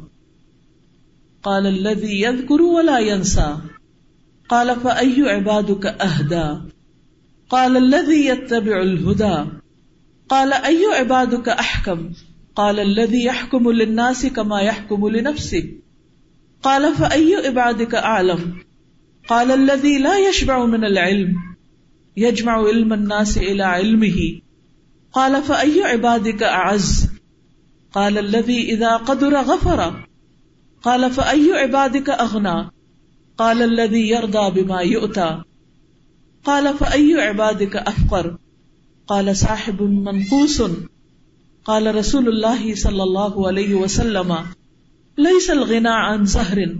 [1.42, 3.56] قال، الذي يذكر ولا ينسى.
[4.48, 6.58] قال، فأي عبادك أهدى؟
[7.50, 9.50] قال، الذي يتبع الهدى.
[10.28, 12.12] قال، أي عبادك أحكم؟
[12.54, 15.64] قال الذي يحكم للناس كما يحكم لنفسه.
[16.62, 18.54] قال فأي عبادك أعلم؟
[19.28, 21.34] قال الذي لا يشبع من العلم
[22.16, 24.40] یجمع علم الناس الى علمه.
[25.12, 27.08] قال فأي عبادك أعز؟
[27.92, 30.06] قال الذي إذا قدر غفر.
[30.82, 32.70] قال فأي عبادك أغنى؟
[33.38, 35.42] قال الذي يرضى بما يؤتى.
[36.44, 38.38] قال فأي عبادك أفقر؟
[39.06, 40.62] قال صاحب منقوس
[41.70, 44.34] قال رسول الله صلى الله عليه وسلم
[45.18, 46.76] ليس الغنى عن زهر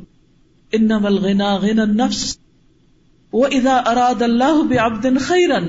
[0.74, 2.38] انما الغنى غنى النفس
[3.33, 5.61] واذا اراد الله بعبد خيرا،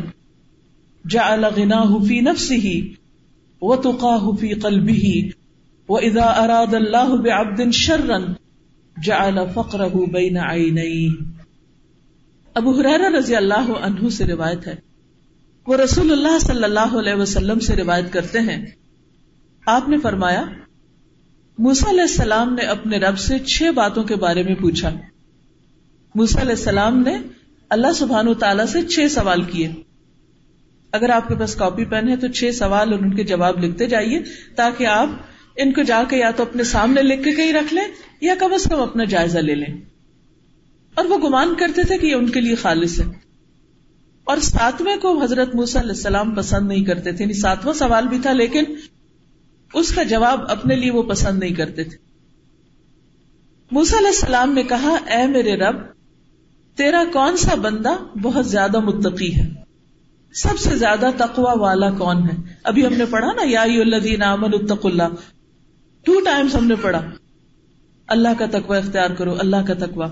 [1.05, 2.81] جعل غناه في نفسه،
[3.62, 5.31] وتقاه في قلبه
[5.88, 8.17] واذا اراد الله بعبد شرا،
[9.03, 11.13] جعل فقره بين عينيه.
[12.53, 14.75] ابو حرارہ رضی اللہ عنہ سے روایت ہے۔
[15.67, 18.65] وہ رسول اللہ صلی اللہ علیہ وسلم سے روایت کرتے ہیں
[19.71, 20.45] آپ نے فرمایا
[21.57, 24.89] موسا علیہ السلام نے اپنے رب سے چھ باتوں کے بارے میں پوچھا۔
[26.15, 27.17] موسا علیہ السلام نے
[27.69, 29.71] اللہ سبحان تعالیٰ سے چھ سوال کیے۔
[30.91, 33.88] اگر آپ کے پاس کاپی پین ہے تو چھ سوال اور ان کے جواب لکھتے
[33.88, 34.23] جائیے
[34.55, 35.10] تاکہ آپ
[35.55, 37.88] ان کو جا کے یا تو اپنے سامنے لکھ کے کہیں رکھ لیں
[38.21, 39.81] یا کم از کم اپنا جائزہ لے لیں۔
[40.93, 43.05] اور وہ گمان کرتے تھے کہ یہ ان کے لیے خالص ہے۔
[44.23, 48.19] اور ساتویں کو حضرت موسا علیہ السلام پسند نہیں کرتے تھے یعنی ساتواں سوال بھی
[48.19, 48.63] تھا لیکن
[49.73, 51.97] اس کا جواب اپنے لیے وہ پسند نہیں کرتے تھے۔
[53.71, 55.75] موسا علیہ السلام نے کہا، اے میرے رب،
[56.75, 59.49] تیرا کون سا بندہ بہت زیادہ متقی ہے؟
[60.34, 63.62] سب سے زیادہ تقوا والا کون ہے؟ ابھی ہم نے پڑھا نا، یا
[64.31, 65.03] امن اتق اللہ۔
[66.03, 67.01] ٹو ٹائمس ہم نے پڑھا۔
[68.07, 70.07] اللہ کا تقوا اختیار کرو، اللہ کا تقوا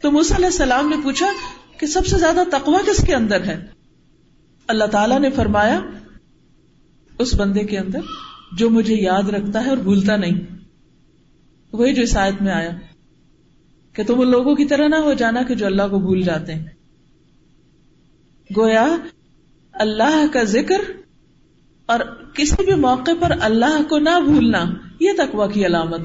[0.00, 1.26] تو موسیٰ علیہ السلام نے پوچھا
[1.78, 3.66] کہ سب سے زیادہ تقوا کس کے اندر ہے؟
[4.68, 5.80] اللہ تعالی نے فرمایا،
[7.18, 8.00] اس بندے کے اندر۔
[8.58, 10.40] جو مجھے یاد رکھتا ہے اور بھولتا نہیں۔
[11.72, 12.70] وہی جو آیت میں آیا
[13.92, 16.54] کہ تم ان لوگوں کی طرح نہ ہو جانا کہ جو اللہ کو بھول جاتے
[16.54, 16.64] ہیں۔
[18.56, 18.96] گویا
[19.72, 20.80] اللہ کا ذکر
[21.86, 22.00] اور
[22.34, 24.64] کسی بھی موقع پر اللہ کو نہ بھولنا،
[25.00, 26.00] یہ تقوا کی علامت۔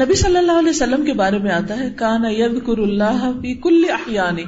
[0.00, 3.54] نبی صلی اللہ علیہ وسلم کے بارے میں آتا ہے، کانا ید کر اللہ فی
[3.54, 4.44] کل احیانی۔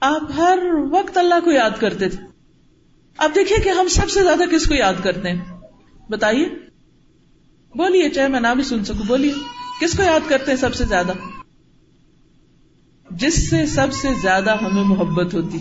[0.00, 0.58] آپ ہر
[0.90, 2.26] وقت اللہ کو یاد کرتے تھے۔
[3.16, 5.59] اب دیکھیے کہ ہم سب سے زیادہ کس کو یاد کرتے ہیں؟
[6.10, 6.48] بتائیے۔
[7.74, 9.32] بولیے، چاہے میں نہ بھی سن سکوں۔ بولیے،
[9.80, 11.12] کس کو یاد کرتے ہیں سب سے زیادہ؟
[13.10, 15.58] جس سے سب سے زیادہ ہمیں محبت ہوتی۔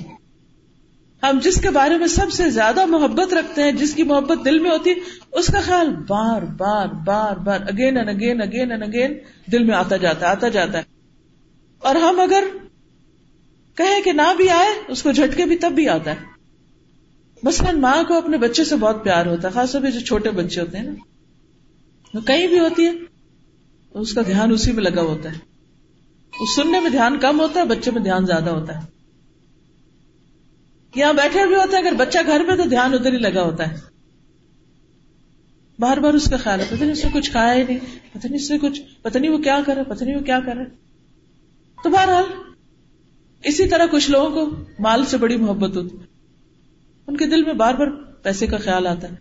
[1.23, 4.59] ہم جس کے بارے میں سب سے زیادہ محبت رکھتے ہیں، جس کی محبت دل
[4.59, 4.93] میں ہوتی،
[5.31, 9.13] اس کا خیال بار بار بار بار again and again again and again
[9.51, 10.83] دل میں آتا جاتا ہے آتا جاتا ہے۔
[11.79, 12.43] اور ہم اگر
[13.75, 16.38] کہیں کہ نہ بھی آئے، اس کو جھٹکے بھی تب بھی آتا ہے۔
[17.43, 20.29] مثلاً ماں کو اپنے بچے سے بہت پیار ہوتا ہے، خاص طور پہ جو چھوٹے
[20.29, 20.93] بچے ہوتے ہیں نا۔
[22.13, 22.91] وہ کہیں بھی ہوتی ہے،
[23.93, 25.37] اس کا دھیان اسی میں لگا ہوتا ہے۔
[26.39, 28.87] اس سننے میں دھیان کم ہوتا ہے، بچے میں دھیان زیادہ ہوتا ہے۔
[30.95, 33.71] یہاں بیٹھے بھی ہوتا ہے اگر بچہ گھر میں تو دھیان ادھر ہی لگا ہوتا
[33.71, 33.75] ہے۔
[35.79, 37.79] بار بار اس کا خیال ہے، پتہ نہیں اس نے کچھ کھایا ہی نہیں،
[38.13, 40.39] پتہ نہیں اس نے کچھ، پتہ نہیں وہ کیا کر رہا، پتہ نہیں وہ کیا
[40.39, 40.63] کر رہا۔
[41.83, 42.23] تو بہرحال،
[43.43, 45.97] اسی طرح کچھ لوگوں کو مال سے بڑی محبت ہوتی
[47.09, 47.87] ان کے دل میں بار بار
[48.23, 49.15] پیسے کا خیال آتا ہے۔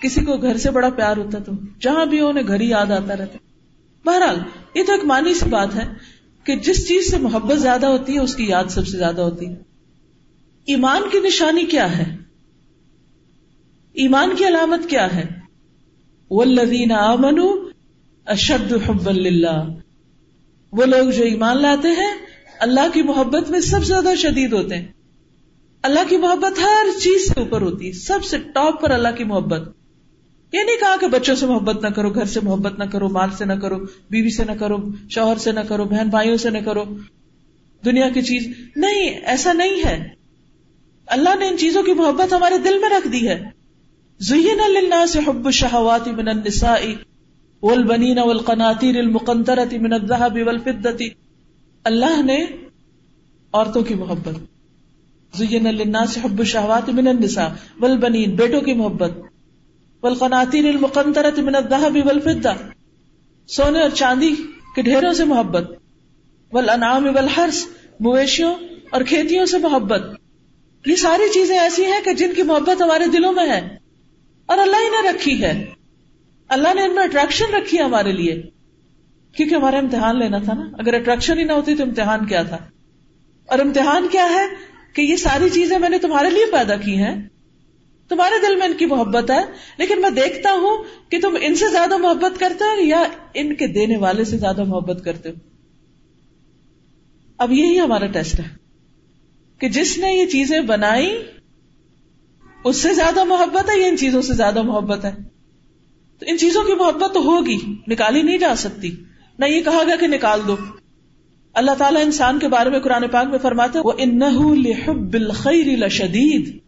[0.00, 3.16] کسی کو گھر سے بڑا پیار ہوتا تو جہاں بھی انہیں گھر ہی یاد آتا
[3.16, 3.38] رہتا
[4.04, 4.38] بہرحال،
[4.74, 5.88] یہ تو ایک مانی سی بات ہے
[6.44, 9.48] کہ جس چیز سے محبت زیادہ ہوتی ہے، اس کی یاد سب سے زیادہ ہوتی
[9.48, 9.54] ہے۔
[10.66, 12.16] ایمان کی نشانی کیا ہے؟
[13.92, 15.24] ایمان کی علامت کیا ہے؟
[16.30, 17.70] والذین آمنوا
[18.26, 19.64] اشد حب اللہ
[20.72, 22.12] وہ لوگ جو ایمان لاتے ہیں،
[22.60, 24.93] اللہ کی محبت میں سب سے زیادہ شدید ہوتے ہیں۔
[25.84, 29.24] اللہ کی محبت ہر چیز سے اوپر ہوتی ہے، سب سے ٹاپ پر اللہ کی
[29.24, 29.68] محبت۔
[30.52, 33.28] یہ نہیں کہا کہ بچوں سے محبت نہ کرو، گھر سے محبت نہ کرو، مال
[33.38, 33.76] سے نہ کرو،
[34.10, 34.76] بیوی سے نہ کرو،
[35.10, 36.84] شوہر سے نہ کرو، بہن بھائیوں سے نہ کرو۔
[37.84, 40.08] دنیا کی چیز نہیں، ایسا نہیں ہے۔
[41.06, 43.44] اللہ نے ان چیزوں کی محبت ہمارے دل میں رکھ دی ہے۔
[44.20, 46.80] زین للناس حب الشہوات من النساء
[47.62, 51.06] والبنین والقناطیر المقنطرة من الذهب والفضة
[51.84, 52.44] اللہ نے
[53.52, 54.53] عورتوں کی محبت۔
[55.36, 57.48] زین للناس حب الشہوات من النساء
[57.80, 59.10] والبنین، بیٹوں کی محبت،
[60.02, 62.70] والقناطیر المقنطرة من الذهب والفضة
[63.48, 64.34] سونے اور چاندی
[64.76, 65.70] کے ڈھیروں سے محبت،
[66.52, 67.66] والانعام والحرس
[68.00, 68.54] مویشیوں
[68.90, 70.02] اور کھیتیوں سے محبت۔
[70.86, 73.76] یہ ساری چیزیں ایسی ہیں کہ جن کی محبت ہمارے دلوں میں ہے
[74.46, 75.64] اور اللہ ہی نے رکھی ہے۔
[76.48, 78.42] اللہ نے ان میں اٹریکشن رکھی ہے ہمارے لیے۔
[79.36, 82.58] کیونکہ ہمارا امتحان لینا تھا نا۔ اگر اٹریکشن ہی نہ ہوتی تو امتحان کیا تھا؟
[83.46, 87.28] اور امتحان کیا ہے؟ کہ یہ ساری چیزیں میں نے تمہارے لیے پیدا کی ہیں۔
[88.08, 89.40] تمہارے دل میں ان کی محبت ہے،
[89.78, 93.04] لیکن میں دیکھتا ہوں کہ تم ان سے زیادہ محبت کرتے ہو یا
[93.34, 95.34] ان کے دینے والے سے زیادہ محبت کرتے ہو۔
[97.38, 98.44] اب یہی ہمارا ٹیسٹ ہے
[99.58, 101.22] کہ جس نے یہ چیزیں بنائی،
[102.64, 105.12] اس سے زیادہ محبت ہے یا ان چیزوں سے زیادہ محبت ہے؟
[106.18, 108.90] تو ان چیزوں کی محبت تو ہوگی، نکالی نہیں جا سکتی۔
[109.38, 110.56] نہ یہ کہا گیا کہ نکال دو۔
[111.54, 114.20] اللہ تعالیٰ انسان کے بارے میں قرآن پاک میں فرماتے وہ ان
[115.88, 116.58] شدید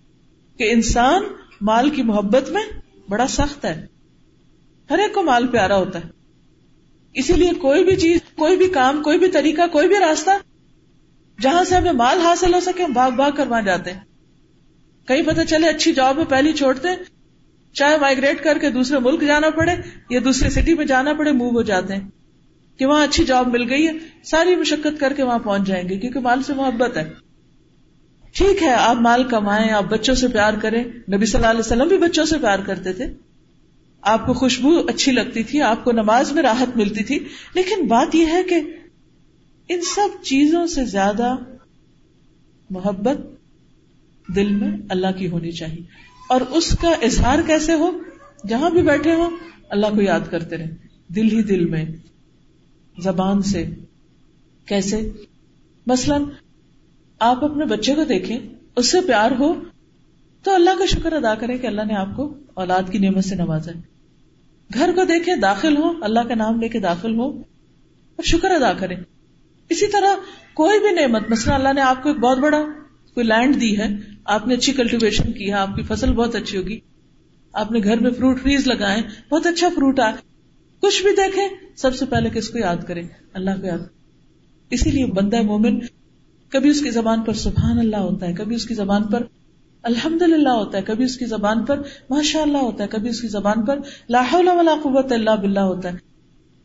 [0.59, 1.23] کہ انسان
[1.61, 2.63] مال کی محبت میں
[3.09, 3.87] بڑا سخت ہے۔
[4.91, 6.09] ہر ایک کو مال پیارا ہوتا ہے۔
[7.15, 10.31] اسی لیے کوئی بھی چیز، کوئی بھی کام، کوئی بھی طریقہ، کوئی بھی راستہ،
[11.41, 14.01] جہاں سے ہمیں مال حاصل ہو سکے، ہم بھاگ بھاگ کر وہاں جاتے ہیں۔
[15.09, 16.89] کہیں پتہ چلے، اچھی جاب میں پہلی چھوڑتے
[17.73, 19.73] چاہے مائگریٹ کر کے دوسرے ملک جانا پڑے
[20.11, 22.09] یا دوسرے سٹی میں جانا پڑے موو ہو جاتے ہیں۔
[22.79, 23.93] کہ وہاں اچھی جاب مل گئی ہے،
[24.25, 27.13] ساری مشقت کر کے وہاں پہنچ جائیں گے، کیونکہ مال سے محبت ہے۔
[28.33, 31.89] ٹھیک ہے، آپ مال کمائیں، آپ بچوں سے پیار کریں۔ نبی صلی اللہ علیہ وسلم
[31.89, 33.05] بھی بچوں سے پیار کرتے تھے۔
[34.03, 37.19] آپ کو خوشبو اچھی لگتی تھی، آپ کو نماز میں راحت ملتی تھی۔
[37.55, 38.55] لیکن بات یہ ہے کہ
[39.69, 41.37] ان سب چیزوں سے زیادہ
[42.71, 43.17] محبت
[44.37, 45.83] دل میں اللہ کی ہونی چاہیے۔
[46.29, 47.91] اور اس کا اظہار کیسے ہو؟
[48.49, 49.31] جہاں بھی بیٹھے ہو
[49.71, 50.71] اللہ کو یاد کرتے رہے
[51.09, 51.85] دل ہی دل میں۔
[52.99, 53.67] زبان سے۔
[54.67, 55.11] کیسے؟
[55.87, 56.23] مثلاً،
[57.19, 58.39] آپ اپنے بچے کو دیکھیں،
[58.77, 59.55] اس سے پیار ہو
[60.43, 63.35] تو اللہ کا شکر ادا کریں کہ اللہ نے آپ کو اولاد کی نعمت سے
[63.35, 63.81] نوازا ہے۔
[64.75, 67.31] گھر کو دیکھیں، داخل ہو اللہ کا نام لے کے داخل ہو
[68.17, 68.97] اور شکر ادا کریں۔
[69.69, 70.17] اسی طرح
[70.55, 72.63] کوئی بھی نعمت، مثلا اللہ نے آپ کو ایک بہت بڑا
[73.15, 73.89] کوئی لینڈ دی ہے،
[74.25, 76.81] آپ نے اچھی کلٹیویشن کی ہے، آپ کی فصل بہت اچھی ہوگی،
[77.53, 80.13] آپ نے گھر میں فروٹ ٹریز لگائے، بہت اچھا فروٹ آئے
[80.81, 83.79] کچھ بھی دیکھیں، سب سے پہلے کس کو یاد کریں؟ اللہ کو یاد۔
[84.71, 85.79] اسی لیے بندہ مومن
[86.49, 89.23] کبھی اس کی زبان پر سبحان اللہ ہوتا ہے، کبھی اس کی زبان پر
[89.83, 93.21] الحمد للہ ہوتا ہے، کبھی اس کی زبان پر ماشاء اللہ ہوتا ہے، کبھی اس
[93.21, 95.99] کی زبان پر لاہور ولا قوت اللہ بلّہ ہوتا ہے۔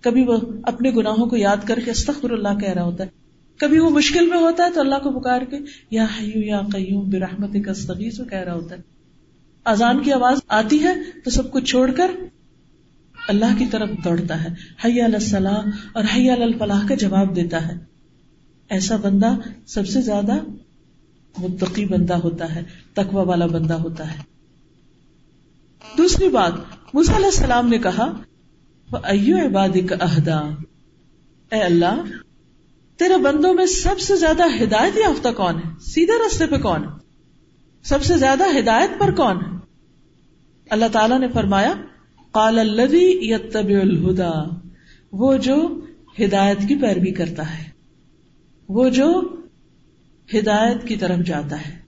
[0.02, 3.10] کبھی وہ اپنے گناہوں کو یاد کر کے استخر اللہ کہہ رہا ہوتا ہے۔
[3.58, 5.60] کبھی وہ مشکل میں ہوتا ہے تو اللہ کو پکار کے
[5.92, 8.82] یا حیو یا قیوم برحمت کا استغیث وہ کہہ رہا ہوتا ہے۔
[9.66, 10.94] اذان کی آواز آتی ہے
[11.24, 12.12] تو سب کچھ چھوڑ کر
[13.32, 14.50] اللہ کی طرف دوڑتا ہے۔
[14.86, 15.62] حیا الصلاح
[15.94, 17.74] اور حیا الفلاح کا جواب دیتا ہے۔
[18.70, 19.36] ایسا بندہ
[19.68, 20.34] سب سے زیادہ
[21.38, 22.64] متقی بندہ ہوتا ہے،
[22.94, 24.18] تقوی والا بندہ ہوتا ہے۔
[25.98, 26.54] دوسری بات
[26.94, 28.14] علیہ السلام نے کہا
[29.04, 30.44] ایو عباد کا عہدہ
[31.52, 32.02] اے اللہ،
[32.98, 36.90] تیرے بندوں میں سب سے زیادہ ہدایت یافتہ کون ہے؟ سیدھے رستے پہ کون ہے؟
[37.84, 39.58] سب سے زیادہ ہدایت پر کون ہے؟
[40.70, 41.74] اللہ تعالی نے فرمایا
[42.32, 44.68] قال الذي يتبع الهدى
[45.12, 45.80] وہ جو
[46.20, 47.64] ہدایت کی پیروی کرتا ہے،
[48.68, 49.36] وہ جو
[50.34, 51.82] ہدایت کی طرف جاتا ہے۔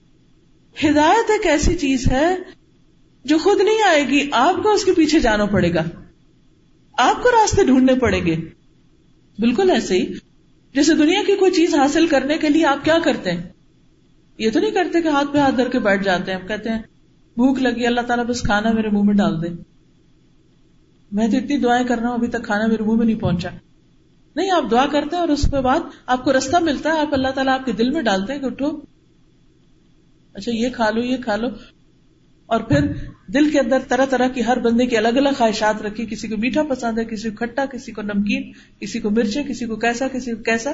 [0.89, 2.35] ہدایت ایک ایسی چیز ہے
[3.25, 5.83] جو خود نہیں آئے گی، آپ کو اس کے پیچھے جانا پڑے گا۔
[6.97, 8.35] آپ کو راستے ڈھونڈنے پڑیں گے۔
[9.39, 10.13] بالکل ایسے ہی،
[10.75, 13.43] جیسے دنیا کی کوئی چیز حاصل کرنے کے لیے آپ کیا کرتے ہیں؟
[14.37, 16.81] یہ تو نہیں کرتے کہ ہاتھ پہ ہاتھ دھر کے بیٹھ جاتے ہیں کہتے ہیں،
[17.35, 19.72] بھوک لگی، اللہ تعالیٰ بس کھانا میرے منہ میں ڈال دے۔
[21.13, 23.49] میں تو اتنی دعائیں کر رہا ہوں، ابھی تک کھانا میرے منہ میں نہیں پہنچا۔
[24.35, 27.13] نہیں، آپ دعا کرتے ہیں اور اس کے بعد آپ کو رستہ ملتا ہے، آپ
[27.13, 28.79] اللہ تعالیٰ آپ کے دل میں ڈالتے ہیں کہ اٹھو۔
[30.33, 31.47] اچھا یہ کھا لو، یہ کھا لو۔
[32.45, 32.79] اور پھر
[33.27, 36.37] دل کے اندر طرح طرح کی ہر بندے کی الگ الگ خواہشات رکھی، کسی کو
[36.37, 40.07] میٹھا پسند ہے، کسی کو کھٹا، کسی کو نمکین، کسی کو مرچیں، کسی کو کیسا،
[40.07, 40.71] کسی کو کیسا۔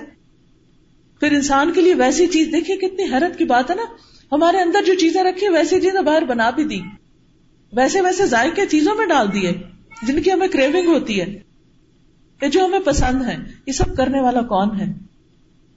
[1.20, 3.82] پھر انسان کے لیے ویسی چیز، دیکھیے کتنی حیرت کی بات ہے نا۔
[4.32, 6.82] ہمارے اندر جو چیزیں رکھی ویسی چیزیں باہر بنا بھی دی۔
[7.74, 11.40] ویسے ویسے ذائقے چیزوں میں ڈال دیے۔ جن کی ہمیں کریونگ ہوتی ہے
[12.40, 14.86] کہ جو ہمیں پسند ہے یہ سب کرنے والا کون ہے؟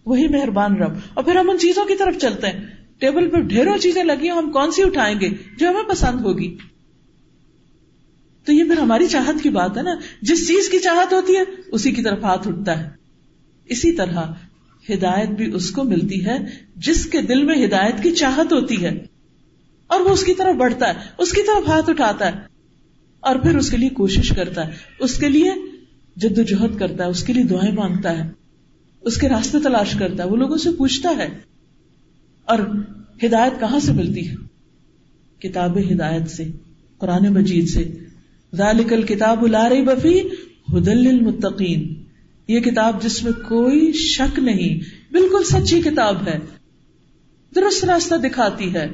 [0.06, 2.66] وہی مہربان رب۔ اور پھر ہم ان چیزوں کی طرف چلتے ہیں۔
[2.98, 6.56] ٹیبل پہ ڈھیروں چیزیں لگی ہم کون سی اٹھائیں گے؟ جو ہمیں پسند ہوگی۔
[8.44, 11.42] تو یہ پھر ہماری چاہت کی بات ہے نا۔ جس چیز کی چاہت ہوتی ہے،
[11.66, 12.88] اسی کی طرف ہاتھ اٹھتا ہے۔
[13.64, 14.18] اسی طرح
[14.90, 16.38] ہدایت بھی اس کو ملتی ہے،
[16.76, 19.06] جس کے دل میں ہدایت کی چاہت ہوتی ہے۔
[19.87, 22.51] اور وہ اس کی طرف بڑھتا ہے، اس کی طرف ہاتھ اٹھاتا ہے۔
[23.22, 25.50] اور پھر اس کے لیے کوشش کرتا ہے۔ اس کے لیے
[26.16, 28.30] جد و جہد کرتا ہے، اس کے لیے دعائیں مانگتا ہے۔
[29.00, 31.28] اس کے راستے تلاش کرتا ہے۔ وہ لوگوں سے پوچھتا ہے،
[32.44, 32.58] اور
[33.24, 34.35] ہدایت کہاں سے ملتی ہے؟
[35.38, 36.44] کتاب ہدایت سے،
[36.98, 37.85] قرآن مجید سے۔
[38.54, 40.20] ذالک الکتاب لا ریب فی
[40.72, 41.94] ہدل للمتقین۔
[42.48, 44.80] یہ کتاب جس میں کوئی شک نہیں،
[45.12, 46.38] بالکل سچی کتاب ہے۔
[47.54, 48.87] درست راستہ دکھاتی ہے۔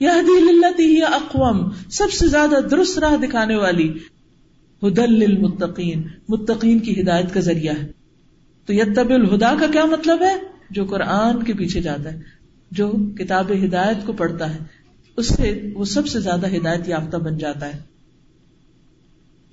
[0.00, 3.98] یہدی للتی ہی اقوام سب سے زیادہ درست راہ دکھانے والی۔
[4.82, 7.86] ہدل للمتقین، متقین کی ہدایت کا ذریعہ ہے۔
[8.66, 10.36] تو یتب الہدا کا کیا مطلب ہے؟
[10.70, 12.20] جو قرآن کے پیچھے جاتا ہے،
[12.70, 14.58] جو کتاب ہدایت کو پڑھتا ہے،
[15.16, 17.78] اس سے وہ سب سے زیادہ ہدایت یافتہ بن جاتا ہے۔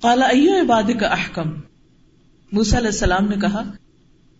[0.02, 0.28] کالا
[0.60, 1.50] عباد کا احکم؟
[2.52, 3.62] موسا علیہ السلام نے کہا،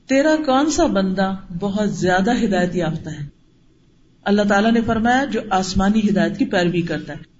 [0.07, 3.34] تیرا کون سا بندہ بہت زیادہ ہدایت یافتہ ہے؟
[4.25, 7.35] اللہ تعالیٰ نے فرمایا جو آسمانی ہدایت کی پیروی کرتا ہے۔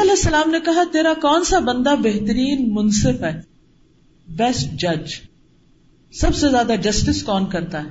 [0.00, 3.40] علیہ السلام نے کہا، تیرا کون سا بندہ بہترین منصف ہے؟
[4.28, 5.14] بیسٹ جج
[6.12, 7.88] سب سے زیادہ جسٹس کون کرتا ہے؟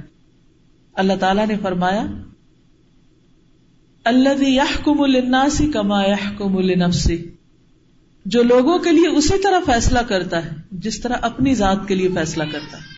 [0.93, 2.05] اللہ تعالیٰ نے فرمایا
[4.03, 7.31] اللہ یہ کم الناسی کما یہ کم النفسی
[8.25, 12.09] جو لوگوں کے لیے اسی طرح فیصلہ کرتا ہے، جس طرح اپنی ذات کے لیے
[12.15, 12.97] فیصلہ کرتا ہے۔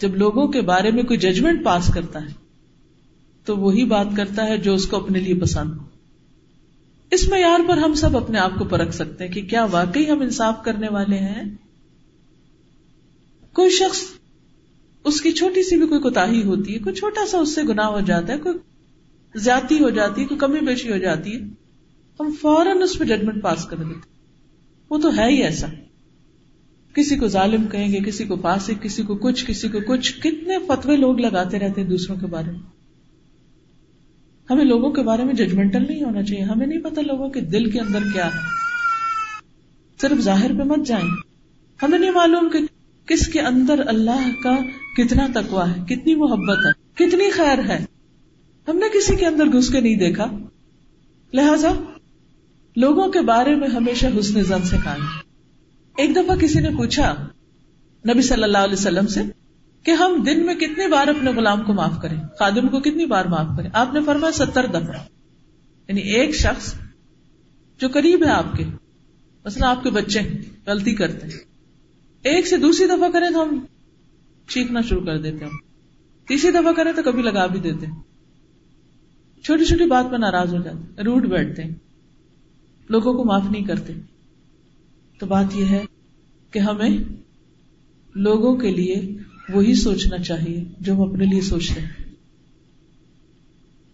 [0.00, 2.49] جب لوگوں کے بارے میں کوئی ججمنٹ پاس کرتا ہے
[3.44, 5.84] تو وہی بات کرتا ہے جو اس کو اپنے لیے پسند ہو۔
[7.10, 10.20] اس معیار پر ہم سب اپنے آپ کو پرکھ سکتے ہیں کہ کیا واقعی ہم
[10.20, 11.54] انصاف کرنے والے ہیں۔
[13.52, 14.00] کوئی شخص
[15.04, 17.86] اس کی چھوٹی سی بھی کوئی کوتا ہوتی ہے، کوئی چھوٹا سا اس سے گنا
[17.86, 18.58] ہو جاتا ہے، کوئی
[19.34, 21.40] زیادتی ہو جاتی ہے، کوئی کمی بیشی ہو جاتی ہے،
[22.20, 24.00] ہم فوراً اس پہ ججمنٹ پاس کر دیتے
[24.90, 25.66] وہ تو ہے ہی ایسا۔
[26.94, 30.54] کسی کو ظالم کہیں گے، کسی کو فاسق، کسی کو کچھ، کسی کو کچھ، کتنے
[30.68, 32.79] فتوے لوگ لگاتے رہتے ہیں دوسروں کے بارے میں۔
[34.50, 37.70] ہمیں لوگوں کے بارے میں ججمنٹل نہیں ہونا چاہیے۔ ہمیں نہیں پتا لوگوں کے دل
[37.70, 38.38] کے اندر کیا ہے۔
[40.00, 41.08] صرف ظاہر پہ مت جائیں۔
[41.82, 42.58] ہمیں نہیں معلوم کہ
[43.06, 44.58] کس کے اندر اللہ کا
[44.96, 47.84] کتنا تکوا ہے، کتنی محبت ہے، کتنی خیر ہے۔
[48.68, 50.24] ہم نے کسی کے اندر گھس کے نہیں دیکھا۔
[51.32, 51.72] لہذا
[52.76, 54.76] لوگوں کے بارے میں ہمیشہ حسن زن سے
[55.96, 57.28] ایک دفعہ کسی نے پوچھا،
[58.08, 59.22] نبی صلی اللہ علیہ وسلم سے
[59.82, 63.24] کہ ہم دن میں کتنی بار اپنے غلام کو معاف کریں، خادم کو کتنی بار
[63.24, 65.04] معاف کریں؟ آپ نے فرمایا ستر دفعہ۔
[65.88, 66.74] یعنی ایک شخص
[67.78, 68.64] جو قریب ہے آپ کے۔
[69.44, 70.20] مثلا آپ کے بچے
[70.66, 71.44] غلطی کرتے ہیں۔
[72.22, 73.64] ایک سے دوسری دفعہ کریں تو ہم
[74.48, 75.52] چیخنا شروع کر دیتے ہیں۔
[76.28, 78.02] تیسری دفعہ کریں تو کبھی لگا بھی دیتے ہیں۔
[79.44, 81.74] چھوٹی چھوٹی بات پہ ناراض ہو جاتے روٹ بیٹھتے ہیں۔
[82.88, 83.92] لوگوں کو معاف نہیں کرتے۔
[85.18, 85.84] تو بات یہ ہے
[86.50, 86.98] کہ ہمیں
[88.14, 89.19] لوگوں کے لیے
[89.52, 91.88] وہی سوچنا چاہیے جو ہم اپنے لیے سوچتے ہیں۔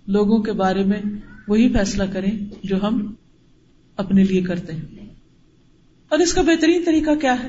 [0.07, 1.03] لوگوں کے بارے میں
[1.49, 3.15] وہی فیصلہ کریں جو ہم
[3.97, 5.07] اپنے لیے کرتے ہیں۔
[6.09, 7.49] اور اس کا بہترین طریقہ کیا ہے؟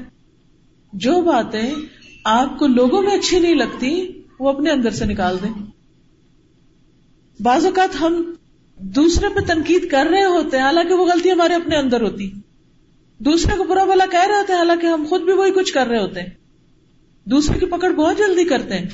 [0.94, 1.72] جو باتیں
[2.24, 5.66] آپ کو لوگوں میں اچھی نہیں لگتی، وہ اپنے اندر سے نکال دیں۔
[7.40, 8.34] بعض اوقات ہم
[8.78, 12.32] دوسرے پہ تنقید کر رہے ہوتے ہیں، حالانکہ وہ غلطی ہمارے اپنے اندر ہوتی۔
[13.20, 15.88] دوسرے کو برا بلا کہہ رہے ہوتے ہیں، حالانکہ ہم خود بھی وہی کچھ کر
[15.88, 16.47] رہے ہوتے ہیں۔
[17.32, 18.88] دوسرے کی پکڑ بہت جلدی کرتے ہیں،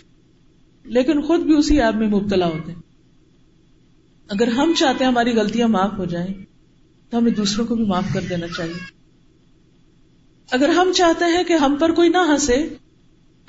[0.86, 2.82] لیکن خود بھی اسی ایپ میں مبتلا ہوتے ہیں۔
[4.30, 6.34] اگر ہم چاہتے ہیں ہماری غلطیاں معاف ہو جائیں،
[7.10, 8.80] تو ہمیں دوسروں کو بھی معاف کر دینا چاہیے۔
[10.52, 12.68] اگر ہم چاہتے ہیں کہ ہم پر کوئی نہ ہنسے،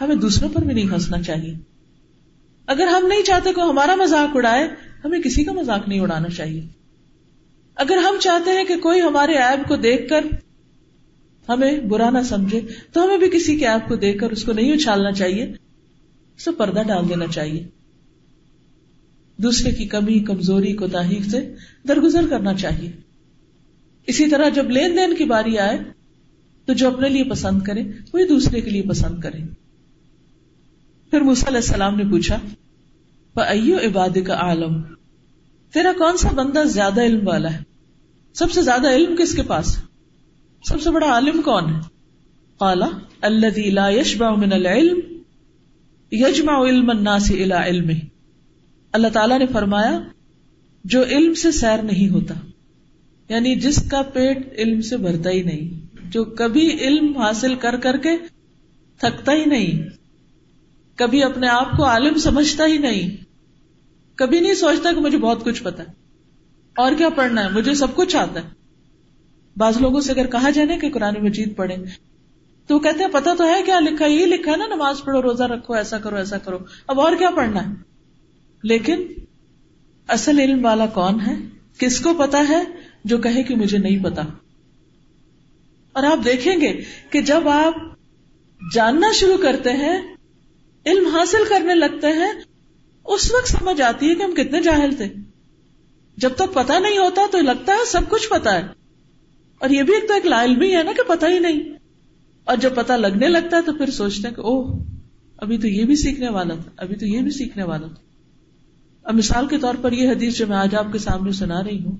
[0.00, 1.54] ہمیں دوسروں پر بھی نہیں ہنسنا چاہیے۔
[2.66, 4.68] اگر ہم نہیں چاہتے کوئی ہمارا مذاق اڑائے،
[5.04, 6.62] ہمیں کسی کا مذاق نہیں اڑانا چاہیے۔
[7.74, 10.24] اگر ہم چاہتے ہیں کہ کوئی ہمارے ایپ کو دیکھ کر
[11.48, 12.60] ہمیں برا نہ سمجھے،
[12.92, 15.44] تو ہمیں بھی کسی کے ایپ کو دیکھ کر اس کو نہیں اچھالنا چاہیے،
[16.36, 17.68] اسے پردہ ڈال دینا چاہیے۔
[19.36, 21.54] دوسرے کی کمی، کمزوری کو تاہیر سے
[21.88, 22.92] درگزر کرنا چاہیے۔
[24.06, 25.78] اسی طرح جب لین دین کی باری آئے،
[26.66, 29.38] تو جو اپنے لیے پسند کرے، وہی دوسرے کے لیے پسند کرے۔
[31.10, 32.38] پھر علیہ السلام نے پوچھا
[33.36, 34.82] ایو عباد کا عالم
[35.74, 37.58] تیرا کون سا بندہ زیادہ علم والا ہے؟
[38.32, 39.83] سب سے زیادہ علم کس کے پاس
[40.64, 41.80] سب سے بڑا عالم کون ہے؟
[42.60, 42.88] قالا
[43.72, 45.00] لا يشبع من العلم،
[46.12, 47.90] یجمع علم الناس الى علم
[48.94, 49.98] اللہ تعالی نے فرمایا،
[50.84, 52.34] جو علم سے سیر نہیں ہوتا
[53.30, 55.68] یعنی جس کا پیٹ علم سے بھرتا ہی نہیں،
[56.10, 58.16] جو کبھی علم حاصل کر کر کے
[59.00, 59.86] تھکتا ہی نہیں،
[60.98, 63.16] کبھی اپنے آپ کو عالم سمجھتا ہی نہیں،
[64.18, 65.82] کبھی نہیں سوچتا کہ مجھے بہت کچھ پتا
[66.76, 68.63] اور کیا پڑھنا ہے؟ مجھے سب کچھ آتا ہے۔
[69.56, 71.76] بعض لوگوں سے اگر کہا جائے نا کہ قرآن مجید پڑھے
[72.66, 75.22] تو وہ کہتے ہیں پتا تو ہے کیا لکھا یہ لکھا ہے نا، نماز پڑھو،
[75.22, 77.74] روزہ رکھو، ایسا کرو ایسا کرو۔ اب اور کیا پڑھنا ہے؟
[78.62, 79.02] لیکن
[80.08, 81.34] اصل علم والا کون ہے؟
[81.78, 82.64] کس کو پتا ہے
[83.04, 84.22] جو کہے کہ مجھے نہیں پتا
[85.92, 87.74] اور آپ دیکھیں گے کہ جب آپ
[88.74, 90.16] جاننا شروع کرتے ہیں،
[90.86, 92.32] علم حاصل کرنے لگتے ہیں،
[93.04, 95.08] اس وقت سمجھ آتی ہے کہ ہم کتنے جاہل تھے۔
[96.16, 98.83] جب تک پتا نہیں ہوتا تو لگتا ہے سب کچھ پتا ہے۔
[99.64, 101.60] اور یہ بھی ایک تو ایک لائل بھی ہے نا کہ پتا ہی نہیں۔
[102.44, 104.82] اور جب پتا لگنے لگتا ہے تو پھر سوچتے ہیں کہ اوہ،
[105.36, 108.02] ابھی تو یہ بھی سیکھنے والا تھا، ابھی تو یہ بھی سیکھنے والا تھا۔
[109.02, 111.84] اب مثال کے طور پر یہ حدیث جو میں آج آپ کے سامنے سنا رہی
[111.84, 111.96] ہوں۔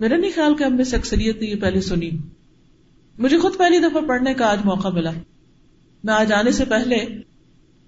[0.00, 2.10] میرا نہیں خیال کہ ہم میں سے اکثریت نے یہ پہلے سنی۔
[3.18, 5.10] مجھے خود پہلی دفعہ پڑھنے کا آج موقع ملا۔
[6.04, 7.04] میں آج آنے سے پہلے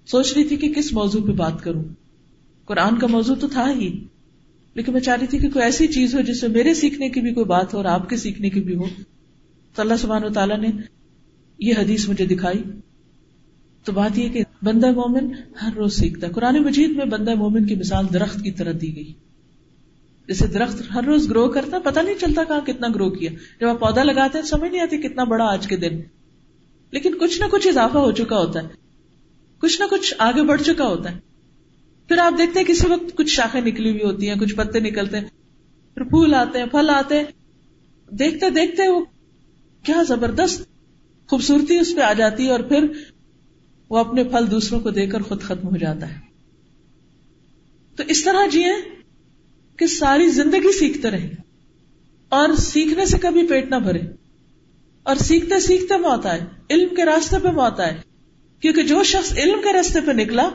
[0.05, 1.83] سوچ رہی تھی کہ کس موضوع پہ بات کروں۔
[2.65, 4.03] قرآن کا موضوع تو تھا ہی۔
[4.75, 7.21] لیکن میں چاہ رہی تھی کہ کوئی ایسی چیز ہو جس میں میرے سیکھنے کی
[7.21, 8.85] بھی کوئی بات ہو اور آپ کے سیکھنے کی بھی ہو۔
[9.75, 10.67] تو اللہ سبحانہ و تعالیٰ نے
[11.59, 12.63] یہ حدیث مجھے دکھائی۔
[13.83, 17.65] تو بات یہ کہ بندہ مومن ہر روز سیکھتا ہے۔ قرآن مجید میں بندہ مومن
[17.65, 19.13] کی مثال درخت کی طرح دی گئی۔
[20.27, 23.79] جیسے درخت ہر روز گرو کرتا پتا نہیں چلتا کہاں کتنا گرو کیا۔ جب آپ
[23.79, 25.99] پودا لگاتے ہیں، سمجھ نہیں آتی کتنا بڑا آج کے دن۔
[26.91, 28.67] لیکن کچھ نہ کچھ اضافہ ہو چکا ہوتا ہے۔
[29.59, 31.32] کچھ نہ کچھ آگے بڑھ چکا ہوتا ہے۔
[32.07, 35.17] پھر آپ دیکھتے ہیں کسی وقت کچھ شاخیں نکلی ہوئی ہوتی ہیں، کچھ پتے نکلتے
[35.17, 35.27] ہیں،
[35.93, 37.23] پھر پھول آتے ہیں، پھل آتے ہیں۔
[38.11, 39.05] دیکھتے دیکھتے وہ
[39.83, 40.61] کیا زبردست
[41.27, 42.87] خوبصورتی اس پہ آ جاتی ہے اور پھر
[43.89, 46.19] وہ اپنے پھل دوسروں کو دے کر خود ختم ہو جاتا ہے۔
[47.95, 48.71] تو اس طرح جیے
[49.77, 51.31] کہ ساری زندگی سیکھتے رہے
[52.29, 54.01] اور سیکھنے سے کبھی پیٹ نہ بھرے۔
[55.03, 57.97] اور سیکھتے سیکھتے موت آئے، علم کے راستے پہ موت آئے۔
[58.59, 60.49] کیونکہ جو شخص علم کے راستے پہ نکلا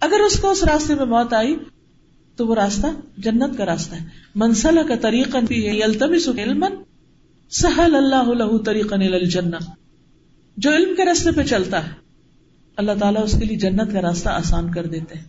[0.00, 1.56] اگر اس کو اس راستے میں موت آئی،
[2.36, 2.86] تو وہ راستہ
[3.18, 5.38] جنت کا راستہ ہے۔ منسلح کا طریقہ
[7.50, 8.94] سہل اللہ طریقہ
[10.56, 11.92] جو علم کے راستے پہ چلتا ہے،
[12.76, 15.24] اللہ تعالیٰ اس کے لیے جنت کا راستہ آسان کر دیتے ہیں۔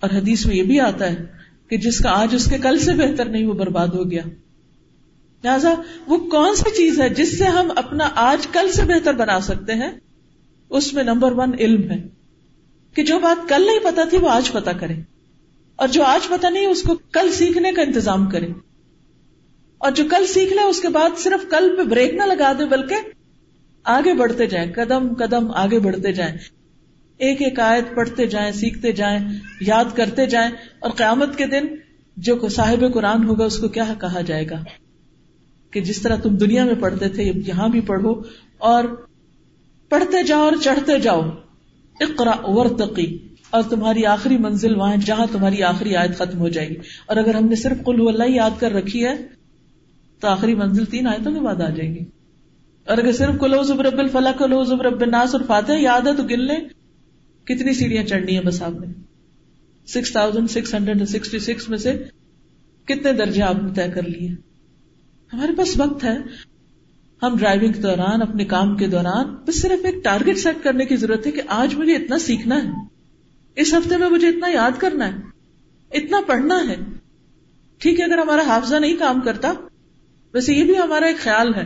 [0.00, 1.16] اور حدیث میں یہ بھی آتا ہے
[1.68, 4.22] کہ جس کا آج اس کے کل سے بہتر نہیں، وہ برباد ہو گیا۔
[5.44, 5.74] لہذا
[6.06, 9.74] وہ کون سی چیز ہے جس سے ہم اپنا آج کل سے بہتر بنا سکتے
[9.74, 9.90] ہیں؟
[10.70, 12.19] اس میں نمبر ون علم ہے۔
[12.94, 14.94] کہ جو بات کل نہیں پتا تھی وہ آج پتا کرے۔
[15.76, 18.48] اور جو آج پتا نہیں، اس کو کل سیکھنے کا انتظام کرے۔
[19.78, 22.64] اور جو کل سیکھ لے، اس کے بعد صرف کل پہ بریک نہ لگا دے،
[22.64, 22.96] بلکہ
[23.84, 26.36] آگے بڑھتے جائیں۔ قدم قدم آگے بڑھتے جائیں۔
[27.16, 29.18] ایک ایک آیت پڑھتے جائیں، سیکھتے جائیں،
[29.60, 31.66] یاد کرتے جائیں۔ اور قیامت کے دن
[32.16, 34.64] جو صاحب قرآن ہوگا، اس کو کیا کہا جائے گا؟
[35.70, 38.22] کہ جس طرح تم دنیا میں پڑھتے تھے، یہاں بھی پڑھو۔
[38.58, 38.84] اور
[39.88, 41.22] پڑھتے جاؤ اور چڑھتے جاؤ۔
[42.00, 43.18] اقرا ورتقی
[43.50, 46.76] اور تمہاری آخری منزل وہاں جہاں تمہاری آخری آیت ختم ہو جائے گی۔
[47.06, 49.26] اور اگر ہم نے صرف کل اللہ یاد کر رکھی ہے،
[50.20, 52.04] تو آخری منزل تین آیتوں کے بعد آ جائے گی۔
[52.86, 56.40] اور اگر صرف کلو زبر الفلا کلو زبر الناس اور فاتح یاد ہے، تو گن
[56.40, 56.68] لیں۔
[57.44, 58.86] کتنی سیڑھیاں چڑھنی ہے بس آپ نے
[59.86, 62.04] six thousand six hundred sixty six میں سے
[62.84, 64.28] کتنے درجے آپ نے طے کر لیے؟
[65.32, 66.16] ہمارے پاس وقت ہے۔
[67.22, 70.96] ہم ڈرائیونگ کے دوران، اپنے کام کے دوران، بس صرف ایک ٹارگیٹ سیٹ کرنے کی
[70.96, 72.68] ضرورت ہے کہ آج مجھے اتنا سیکھنا ہے۔
[73.56, 75.16] اس ہفتے میں مجھے اتنا یاد کرنا ہے۔
[75.90, 76.76] اتنا پڑھنا ہے۔
[77.78, 79.52] ٹھیک ہے، اگر ہمارا حافظہ نہیں کام کرتا،
[80.34, 81.64] ویسے یہ بھی ہمارا ایک خیال ہے۔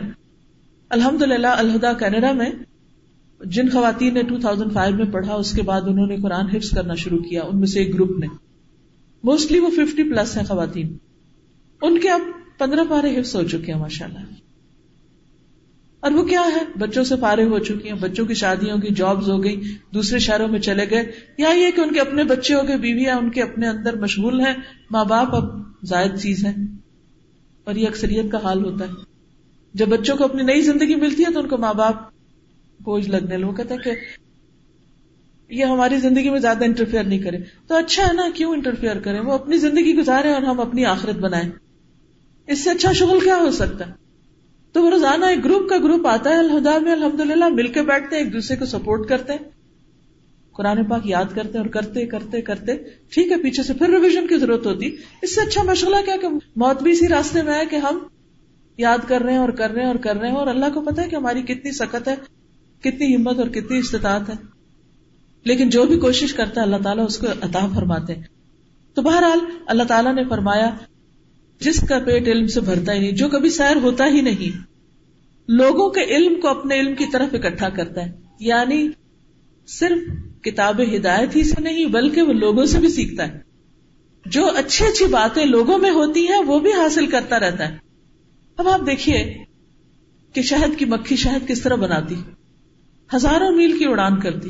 [0.89, 2.49] الحمد للہ الہدا کینیڈا میں
[3.45, 7.19] جن خواتین نے 2005 میں پڑھا، اس کے بعد انہوں نے قرآن حفظ کرنا شروع
[7.19, 8.27] کیا۔ ان میں سے ایک گروپ نے۔
[9.23, 10.97] موسٹلی وہ 50 پلس ہیں خواتین۔
[11.81, 12.21] ان کے اب
[12.57, 14.44] پندرہ پارے حفظ ہو چکے ہیں ماشاء اللہ
[16.05, 19.29] اور وہ کیا ہے؟ بچوں سے فارغ ہو چکی ہیں، بچوں کی شادیوں کی جابز
[19.29, 19.61] ہو گئی
[19.93, 23.15] دوسرے شہروں میں چلے گئے۔ یا یہ کہ ان کے اپنے بچے ہو گئے، بیویاں
[23.15, 24.53] ان کے اپنے اندر مشغول ہیں،
[24.91, 25.43] ماں باپ اب
[25.83, 26.53] زائد چیز ہے
[27.63, 28.89] اور یہ اکثریت کا حال ہوتا ہے۔
[29.73, 31.95] جب بچوں کو اپنی نئی زندگی ملتی ہے تو ان کو ماں باپ
[32.79, 33.91] بوجھ لگنے لوگ کہتے ہیں کہ
[35.49, 37.37] یہ ہماری زندگی میں زیادہ انٹرفیئر نہیں کرے۔
[37.67, 41.15] تو اچھا ہے نا، کیوں انٹرفیئر کریں؟ وہ اپنی زندگی گزارے اور ہم اپنی آخرت
[41.15, 41.49] بنائیں۔
[42.47, 44.04] اس سے اچھا شغل کیا ہو سکتا ہے؟
[44.75, 47.81] تو وہ روزانہ ایک گروپ کا گروپ آتا ہے الحدا میں الحمد للہ مل کے
[47.81, 49.39] بیٹھتے ہیں، ایک دوسرے کو سپورٹ کرتے ہیں۔
[50.51, 52.73] قرآن پاک یاد کرتے اور کرتے کرتے کرتے۔
[53.09, 56.27] ٹھیک ہے، پیچھے سے پھر ریویژن کی ضرورت ہوتی۔ اس سے اچھا مشغلہ کیا کہ
[56.55, 57.99] موت بھی اسی راستے میں ہے کہ ہم
[58.77, 60.81] یاد کر رہے ہیں اور کر رہے ہیں اور کر رہے ہیں۔ اور اللہ کو
[60.81, 62.15] پتا ہے کہ ہماری کتنی سخت ہے،
[62.79, 64.35] کتنی ہمت اور کتنی استطاعت ہے۔
[65.43, 68.23] لیکن جو بھی کوشش کرتا ہے، اللہ تعالیٰ اس کو عطا فرماتے ہیں۔
[68.93, 70.69] تو بہرحال، اللہ تعالیٰ نے فرمایا
[71.59, 74.57] جس کا پیٹ علم سے بھرتا ہی نہیں، جو کبھی سیر ہوتا ہی نہیں۔
[75.47, 78.89] لوگوں کے علم کو اپنے علم کی طرف اکٹھا کرتا ہے۔ یعنی
[79.67, 79.97] صرف
[80.43, 83.39] کتاب ہدایت ہی سے نہیں، بلکہ وہ لوگوں سے بھی سیکھتا ہے۔
[84.25, 87.77] جو اچھی اچھی باتیں لوگوں میں ہوتی ہیں، وہ بھی حاصل کرتا رہتا ہے۔
[88.57, 89.43] اب آپ دیکھیے
[90.33, 92.15] کہ شہد کی مکھی شہد کس طرح بناتی۔
[93.15, 94.49] ہزاروں میل کی اڑان کرتی۔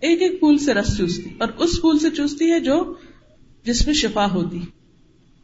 [0.00, 2.94] ایک ایک پھول سے رس چوستی، اور اس پھول سے چوستی ہے جو
[3.64, 4.60] جس میں شفا ہوتی۔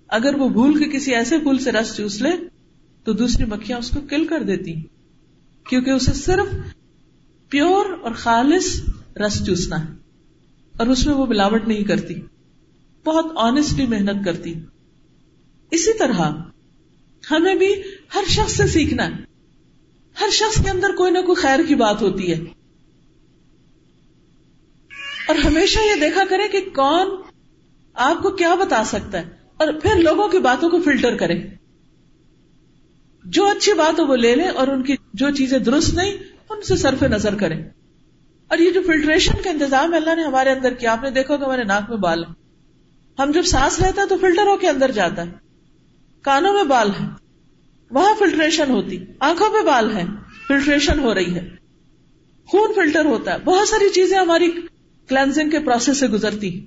[0.09, 2.31] اگر وہ بھول کے کسی ایسے پھول سے رس چوس لے،
[3.05, 4.75] تو دوسری مکھیاں اس کو کل کر دیتی
[5.65, 6.47] کیونکہ اسے صرف
[7.49, 8.83] پیور اور خالص
[9.17, 9.89] رس چوسنا ہے۔
[10.77, 12.15] اور اس میں وہ ملاوٹ نہیں کرتی۔
[13.05, 14.55] بہت آنےسٹلی محنت کرتی۔
[15.71, 16.33] اسی طرح
[17.31, 17.75] ہمیں بھی
[18.15, 19.25] ہر شخص سے سیکھنا ہے۔
[20.21, 22.39] ہر شخص کے اندر کوئی نہ کوئی خیر کی بات ہوتی ہے۔
[25.29, 27.09] اور ہمیشہ یہ دیکھا کرے کہ کون
[27.95, 31.35] آپ کو کیا بتا سکتا ہے۔ اور پھر لوگوں کی باتوں کو فلٹر کرے۔
[33.25, 36.13] جو اچھی بات ہو وہ لے لیں اور ان کی جو چیزیں درست نہیں،
[36.51, 37.65] ان سے صرف نظر کریں
[38.49, 41.45] اور یہ جو فلٹریشن کا انتظام اللہ نے ہمارے اندر کیا۔ آپ نے دیکھا کہ
[41.45, 42.33] ہمارے ناک میں بال ہے۔
[43.23, 45.33] ہم جب سانس لیتے ہیں تو فلٹر ہو کے اندر جاتا ہے۔
[46.23, 47.07] کانوں میں بال ہے۔
[47.91, 50.05] وہاں فلٹریشن ہوتی۔ آنکھوں میں بال ہے۔
[50.49, 51.49] فلٹریشن ہو رہی ہے۔
[52.47, 54.51] خون فلٹر ہوتا ہے۔ بہت ساری چیزیں ہماری
[55.09, 56.67] کلینزنگ کے پروسیس سے گزرتی۔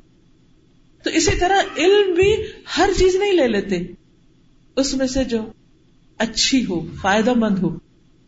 [1.03, 2.35] تو اسی طرح علم بھی
[2.77, 3.93] ہر چیز نہیں لے لیتے۔
[4.75, 5.51] اس میں سے جو
[6.17, 7.77] اچھی ہو، فائدہ مند ہو۔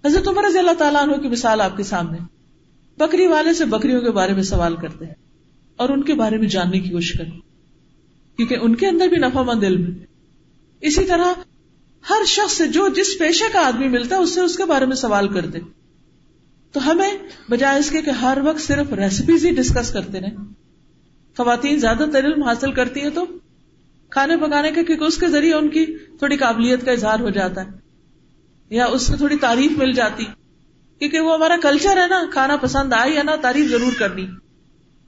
[0.05, 2.17] حضرت عمر رضی اللہ تعالیٰ عنہ کی مثال آپ کے سامنے۔
[2.97, 5.13] بکری والے سے بکریوں کے بارے میں سوال کرتے ہیں
[5.75, 7.31] اور ان کے بارے میں جاننے کی کوشش کریں
[8.37, 10.05] کیونکہ ان کے اندر بھی نفع مند علم ہے۔
[10.81, 11.33] اسی طرح
[12.09, 14.85] ہر شخص سے جو جس پیشے کا آدمی ملتا ہے، اس سے اس کے بارے
[14.85, 15.59] میں سوال کرتے
[16.71, 17.13] تو ہمیں
[17.49, 20.31] بجائے اس کے کہ ہر وقت صرف ریسیپیز ہی ڈسکس کرتے رہے
[21.37, 23.25] خواتین زیادہ تر علم حاصل کرتی ہیں تو
[24.09, 25.85] کھانے پکانے کے، کیونکہ اس کے ذریعے ان کی
[26.17, 27.69] تھوڑی قابلیت کا اظہار ہو جاتا ہے،
[28.69, 30.23] یا اس سے تھوڑی تعریف مل جاتی۔
[30.99, 34.27] کیونکہ وہ ہمارا کلچر ہے نا، کھانا پسند آئی ہے نا، تعریف ضرور کرنی۔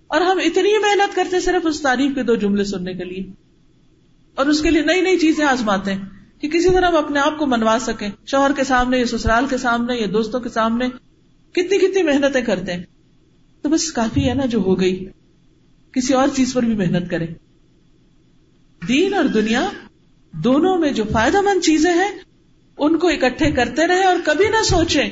[0.08, 3.24] اور ہم اتنی محنت کرتے صرف اس تعریف کے دو جملے سننے کے لیے۔
[4.36, 6.02] اور اس کے لیے نئی نئی چیزیں آزماتے ہیں
[6.42, 9.58] کہ کسی طرح ہم اپنے آپ کو منوا سکیں۔ شوہر کے سامنے، یا سسرال کے
[9.58, 10.90] سامنے، یا دوستوں کے سامنے
[11.52, 12.84] کتنی کتنی محنتیں کرتے ہیں۔
[13.62, 15.10] تو بس کافی ہے نا جو ہو گئی۔
[15.96, 17.26] کسی اور چیز پر بھی محنت کرے
[18.88, 19.70] دین اور دنیا
[20.32, 22.12] دونوں میں جو فائدہ مند چیزیں ہیں،
[22.78, 25.10] ان کو اکٹھے کرتے رہے اور کبھی نہ سوچیں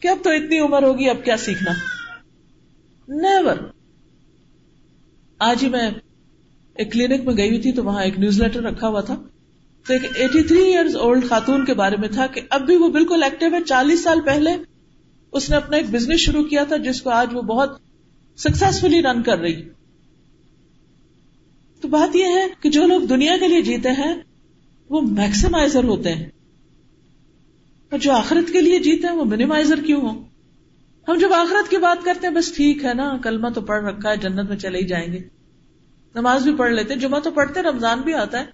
[0.00, 1.72] کہ اب تو اتنی عمر ہوگی، اب کیا سیکھنا۔
[3.08, 3.56] نیور
[5.38, 5.90] آج ہی میں
[6.74, 9.16] ایک کلینک میں گئی ہوئی تھی تو وہاں ایک نیوز لیٹر رکھا ہوا تھا۔
[9.86, 12.88] تو ایک ایٹی تھری ایئرز اولڈ خاتون کے بارے میں تھا کہ اب بھی وہ
[12.88, 14.50] بالکل ایکٹیو ہے۔ چالیس سال پہلے
[15.32, 17.80] اس نے اپنا ایک بزنس شروع کیا تھا جس کو آج وہ بہت
[18.36, 19.62] سکسیسفلی رن کر رہی۔
[21.80, 24.16] تو بات یہ ہے کہ جو لوگ دنیا کے لیے جیتے ہیں،
[24.90, 26.26] وہ میکسیمائزر ہوتے ہیں۔
[27.90, 30.22] اور جو آخرت کے لیے جیتے ہیں، وہ منیمائزر کیوں ہو
[31.08, 34.10] ہم جب آخرت کی بات کرتے ہیں، بس ٹھیک ہے نا، کلمہ تو پڑھ رکھا
[34.10, 35.18] ہے، جنت میں چلے ہی جائیں گے۔
[36.14, 38.44] نماز بھی پڑھ لیتے جمعہ تو پڑھتے رمضان بھی آتا ہے۔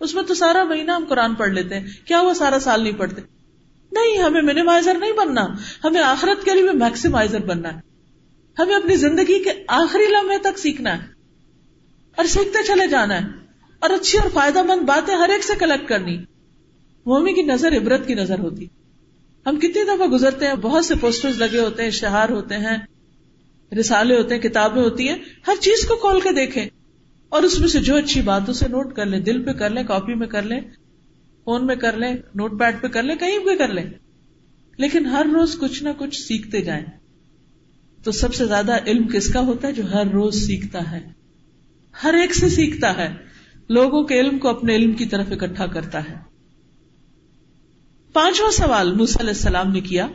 [0.00, 2.92] اس میں تو سارا مہینہ ہم قرآن پڑھ لیتے ہیں۔ کیا وہ سارا سال نہیں
[2.92, 3.22] پڑھتے؟
[3.92, 5.46] نہیں، ہمیں منیمائزر نہیں بننا۔
[5.84, 7.80] ہمیں آخرت کے لیے بھی میکسیمائزر بننا ہے۔
[8.58, 11.17] ہمیں اپنی زندگی کے آخری لمحے تک سیکھنا ہے۔
[12.18, 13.26] اور سیکھتے چلے جانا ہے
[13.78, 16.18] اور اچھی اور فائدہ مند باتیں ہر ایک سے کلیکٹ کرنی۔
[17.06, 18.66] مومی کی نظر عبرت کی نظر ہوتی۔
[19.46, 22.76] ہم کتنی دفعہ گزرتے ہیں، بہت سے پوسٹر لگے ہوتے ہیں اشتہار ہوتے ہیں،
[23.80, 26.66] رسالے ہوتے ہیں، کتابیں ہوتی ہیں۔ ہر چیز کو کھول کے دیکھیں
[27.28, 29.84] اور اس میں سے جو اچھی بات اسے نوٹ کر لیں، دل پہ کر لیں
[29.84, 30.60] کاپی میں کر لیں
[31.44, 33.84] فون میں کر لیں نوٹ پیڈ پہ کر لیں، کہیں بھی کر لیں۔
[34.78, 36.84] لیکن ہر روز کچھ نہ کچھ سیکھتے جائیں۔
[38.04, 41.17] تو سب سے زیادہ علم کس کا ہوتا ہے؟ جو ہر روز سیکھتا ہے۔
[42.02, 43.14] ہر ایک سے سیکھتا ہے،
[43.68, 46.16] لوگوں کے علم کو اپنے علم کی طرف اکٹھا کرتا ہے۔
[48.12, 50.06] پانچواں سوال علیہ السلام نے کیا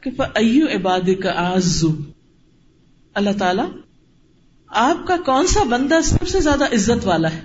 [0.00, 1.94] کہ ایو عباد کا آزو
[3.14, 3.62] اللہ تعالی،
[4.66, 7.42] آپ کا کون سا بندہ سب سے زیادہ عزت والا ہے؟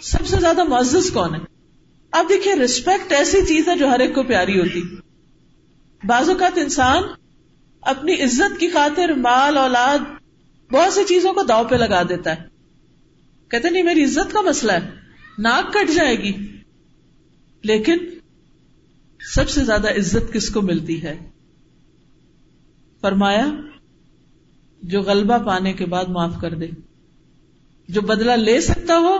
[0.00, 1.40] سب سے زیادہ معزز کون ہے؟
[2.10, 4.82] اب دیکھیے ریسپیکٹ ایسی چیز ہے جو ہر ایک کو پیاری ہوتی۔
[6.04, 7.02] بعض اوقات انسان
[7.80, 9.98] اپنی عزت کی خاطر مال، اولاد
[10.72, 12.42] بہت سی چیزوں کو داؤ پہ لگا دیتا ہے۔
[13.48, 14.90] کہتے نہیں، میری عزت کا مسئلہ ہے۔
[15.38, 16.32] ناک کٹ جائے گی۔
[17.62, 17.96] لیکن
[19.34, 21.30] سب سے زیادہ عزت کس کو ملتی ہے؟
[23.00, 23.46] فرمایا،
[24.82, 26.66] جو غلبہ پانے کے بعد معاف کر دے۔
[27.88, 29.18] جو بدلہ لے سکتا ہو،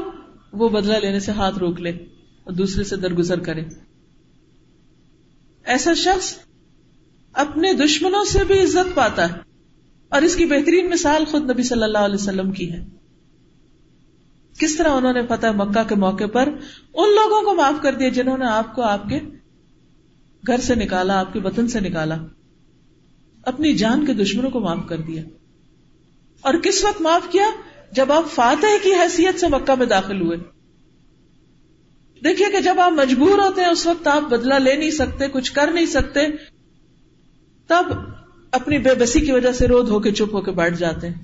[0.53, 1.91] وہ بدلہ لینے سے ہاتھ روک لے
[2.45, 3.63] اور دوسرے سے درگزر کرے۔
[5.65, 6.39] ایسا شخص
[7.33, 9.48] اپنے دشمنوں سے بھی عزت پاتا ہے۔
[10.09, 12.85] اور اس کی بہترین مثال خود نبی صلی اللہ علیہ وسلم کی ہے۔
[14.59, 16.49] کس طرح انہوں نے فتح مکہ کے موقع پر
[16.95, 19.21] ان لوگوں کو معاف کر دیا جنہوں نے آپ کو آپ کے
[20.47, 22.17] گھر سے نکالا، آپ کے وطن سے نکالا۔
[23.43, 25.23] اپنی جان کے دشمنوں کو معاف کر دیا۔
[26.41, 27.45] اور کس وقت معاف کیا؟
[27.93, 30.37] جب آپ فاتح کی حیثیت سے مکہ میں داخل ہوئے۔
[32.25, 35.53] دیکھیے کہ جب آپ مجبور ہوتے ہیں، اس وقت آپ بدلہ لے نہیں سکتے، کچھ
[35.53, 36.21] کر نہیں سکتے،
[37.67, 38.08] تب
[38.53, 41.15] اپنی بے بسی کی وجہ سے رو دھو کے چپ ہو کے بیٹھ جاتے ہیں۔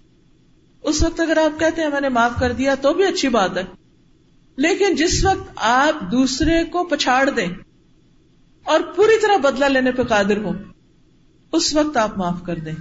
[0.83, 3.57] اس وقت اگر آپ کہتے ہیں میں نے معاف کر دیا تو بھی اچھی بات
[3.57, 3.63] ہے۔
[4.57, 7.47] لیکن جس وقت آپ دوسرے کو پچھاڑ دیں
[8.65, 10.51] اور پوری طرح بدلہ لینے پہ قادر ہو
[11.53, 12.75] اس وقت آپ معاف کر دیں۔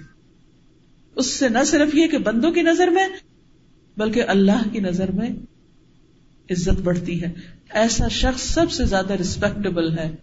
[1.16, 3.08] اس سے نہ صرف یہ کہ بندوں کی نظر میں،
[3.98, 5.30] بلکہ اللہ کی نظر میں
[6.50, 7.32] عزت بڑھتی ہے۔
[7.70, 10.16] ایسا شخص سب سے زیادہ ریسپیکٹیبل ہے،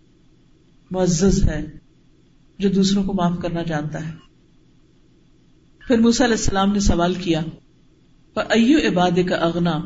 [0.90, 1.79] معزز ہے۔
[2.60, 4.12] جو دوسروں کو معاف کرنا جانتا ہے۔
[5.86, 7.42] پھر موسا علیہ السلام نے سوال کیا
[8.48, 9.82] ایو عباد کا اغنا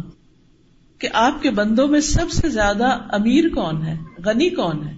[0.98, 4.96] کہ آپ کے بندوں میں سب سے زیادہ امیر کون ہے؟ غنی کون ہے؟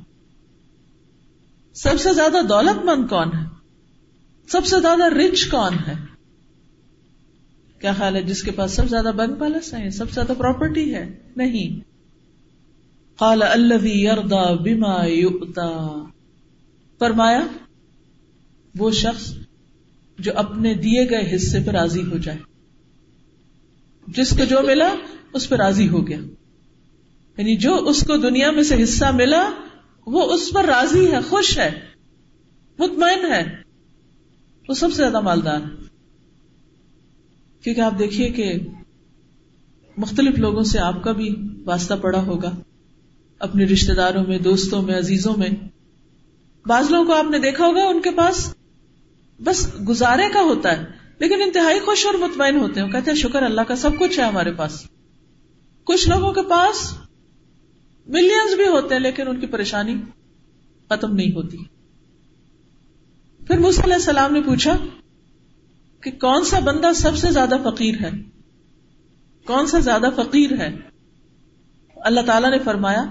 [1.74, 3.44] سب سے زیادہ دولت مند کون ہے؟
[4.48, 5.94] سب سے زیادہ رچ کون ہے؟
[7.80, 10.32] کیا خیال ہے جس کے پاس سب سے زیادہ بینک بیلنس ہے سب سے زیادہ
[10.38, 11.80] پراپرٹی ہے؟ نہیں۔
[13.16, 16.02] قال الذي يرضى بما يؤتا
[16.98, 17.46] فرمایا
[18.78, 19.32] وہ شخص
[20.18, 22.38] جو اپنے دیے گئے حصے پہ راضی ہو جائے۔
[24.08, 24.94] جس کو جو ملا،
[25.32, 26.18] اس پہ راضی ہو گیا۔
[27.38, 29.50] یعنی جو اس کو دنیا میں سے حصہ ملا،
[30.06, 31.80] وہ اس پر راضی ہے، خوش ہے،
[32.78, 33.56] مطمئن ہے۔
[34.68, 35.84] وہ سب سے زیادہ مالدار ہے۔
[37.64, 38.54] کیونکہ آپ دیکھیے کہ
[39.96, 42.56] مختلف لوگوں سے آپ کا بھی واسطہ پڑا ہوگا۔
[43.38, 45.50] اپنے رشتے داروں میں، دوستوں میں، عزیزوں میں۔
[46.66, 48.55] بعض لوگوں کو آپ نے دیکھا ہوگا ان کے پاس
[49.40, 50.84] بس گزارے کا ہوتا ہے،
[51.18, 54.24] لیکن انتہائی خوش اور مطمئن ہوتے ہیں کہتے ہیں، شکر اللہ کا، سب کچھ ہے
[54.24, 54.86] ہمارے پاس۔
[55.84, 56.98] کچھ لوگوں کے پاس
[58.06, 59.96] ملینز بھی ہوتے ہیں، لیکن ان کی پریشانی
[60.88, 61.56] ختم نہیں ہوتی۔
[63.46, 64.76] پھر علیہ السلام نے پوچھا
[66.00, 68.10] کہ کون سا بندہ سب سے زیادہ فقیر ہے؟
[69.46, 70.76] کون سا زیادہ فقیر ہے؟
[71.96, 73.04] اللہ تعالی نے فرمایا،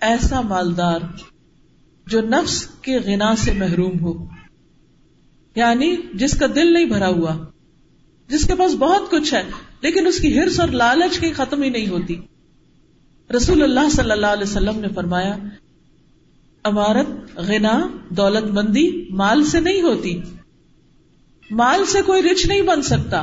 [0.00, 1.00] ایسا مالدار
[2.06, 4.37] جو نفس کے غنا سے محروم ہو۔
[5.58, 7.36] یعنی جس کا دل نہیں بھرا ہوا،
[8.28, 9.42] جس کے پاس بہت کچھ ہے،
[9.80, 12.20] لیکن اس کی ہرس اور لالچ کی ختم ہی نہیں ہوتی۔
[13.36, 15.36] رسول اللہ صلی اللہ علیہ وسلم نے فرمایا
[16.64, 20.20] امارت غنا، دولت مندی مال سے نہیں ہوتی۔
[21.50, 23.22] مال سے کوئی رچ نہیں بن سکتا۔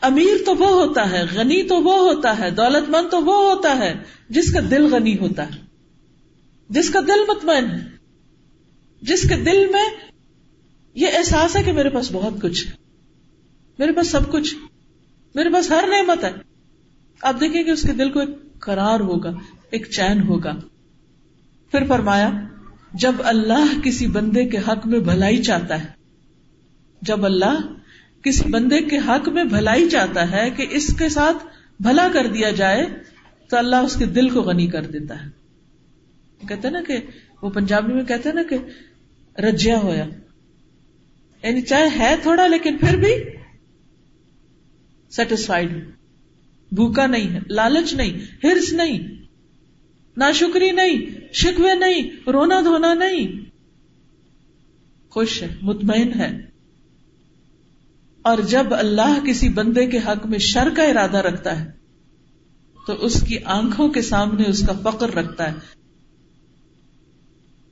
[0.00, 3.78] امیر تو وہ ہوتا ہے، غنی تو وہ ہوتا ہے، دولت مند تو وہ ہوتا
[3.78, 3.94] ہے
[4.30, 5.60] جس کا دل غنی ہوتا ہے۔
[6.70, 8.02] جس کا دل مطمئن ہے۔
[9.02, 10.11] جس کے دل میں
[10.94, 12.72] یہ احساس ہے کہ میرے پاس بہت کچھ ہے۔
[13.78, 14.54] میرے پاس سب کچھ۔
[15.34, 16.32] میرے پاس ہر نعمت ہے۔
[17.22, 19.32] آپ دیکھیں کہ اس کے دل کو ایک قرار ہوگا،
[19.70, 20.52] ایک چین ہوگا۔
[21.70, 22.30] پھر فرمایا،
[22.94, 25.88] جب اللہ کسی بندے کے حق میں بھلائی چاہتا ہے،
[27.02, 27.72] جب اللہ
[28.22, 31.36] کسی بندے کے حق میں بھلائی چاہتا ہے کہ اس کے ساتھ
[31.80, 32.86] بھلا کر دیا جائے،
[33.48, 35.30] تو اللہ اس کے دل کو غنی کر دیتا ہے۔
[36.48, 36.96] کہتے نا کہ
[37.42, 38.56] وہ پنجابی میں کہتے نا کہ
[39.40, 40.04] رجیا ہویا۔
[41.42, 43.14] یعنی چاہے ہے تھوڑا لیکن پھر بھی
[45.10, 45.88] سیٹسفائڈ
[46.72, 49.08] بھوکا نہیں ہے، لالچ نہیں، ہرس نہیں
[50.16, 53.50] نہ شکری نہیں، شکوے نہیں، رونا دھونا نہیں۔
[55.10, 56.40] خوش ہے، مطمئن ہے۔
[58.22, 61.70] اور جب اللہ کسی بندے کے حق میں شر کا ارادہ رکھتا ہے،
[62.86, 65.56] تو اس کی آنکھوں کے سامنے اس کا فقر رکھتا ہے،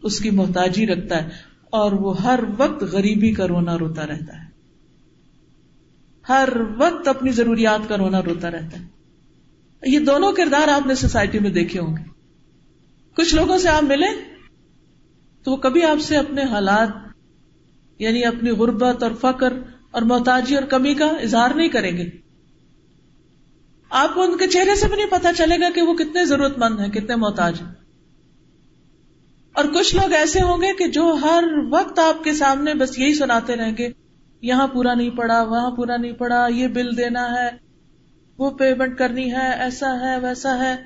[0.02, 4.50] اس کی محتاجی رکھتا ہے۔ اور وہ ہر وقت غریبی کا رونا روتا رہتا ہے۔
[6.28, 6.48] ہر
[6.78, 8.86] وقت اپنی ضروریات کا رونا روتا رہتا ہے۔
[9.86, 12.10] یہ دونوں کردار آپ نے سوسائٹی میں دیکھے ہوں گے۔
[13.16, 14.06] کچھ لوگوں سے آپ ملے
[15.44, 16.88] تو وہ کبھی آپ سے اپنے حالات
[17.98, 19.52] یعنی اپنی غربت اور فقر
[19.90, 22.10] اور محتاجی اور کمی کا اظہار نہیں کریں گے۔
[23.90, 26.58] آپ کو ان کے چہرے سے بھی نہیں پتا چلے گا کہ وہ کتنے ضرورت
[26.58, 27.79] مند ہیں، کتنے محتاج ہیں۔
[29.52, 33.14] اور کچھ لوگ ایسے ہوں گے کہ جو ہر وقت آپ کے سامنے بس یہی
[33.14, 33.88] سناتے رہیں گے،
[34.42, 37.50] یہاں پورا نہیں پڑا، وہاں پورا نہیں پڑا، یہ بل دینا ہے،
[38.38, 40.76] وہ پیمنٹ کرنی ہے، ایسا ہے، ویسا ہے۔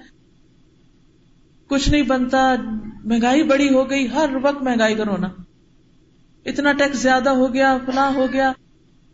[1.68, 2.54] کچھ نہیں بنتا،
[3.04, 5.28] مہنگائی بڑی ہو گئی، ہر وقت مہنگائی کا رونا۔
[6.46, 8.52] اتنا ٹیکس زیادہ ہو گیا، فلاں ہو گیا،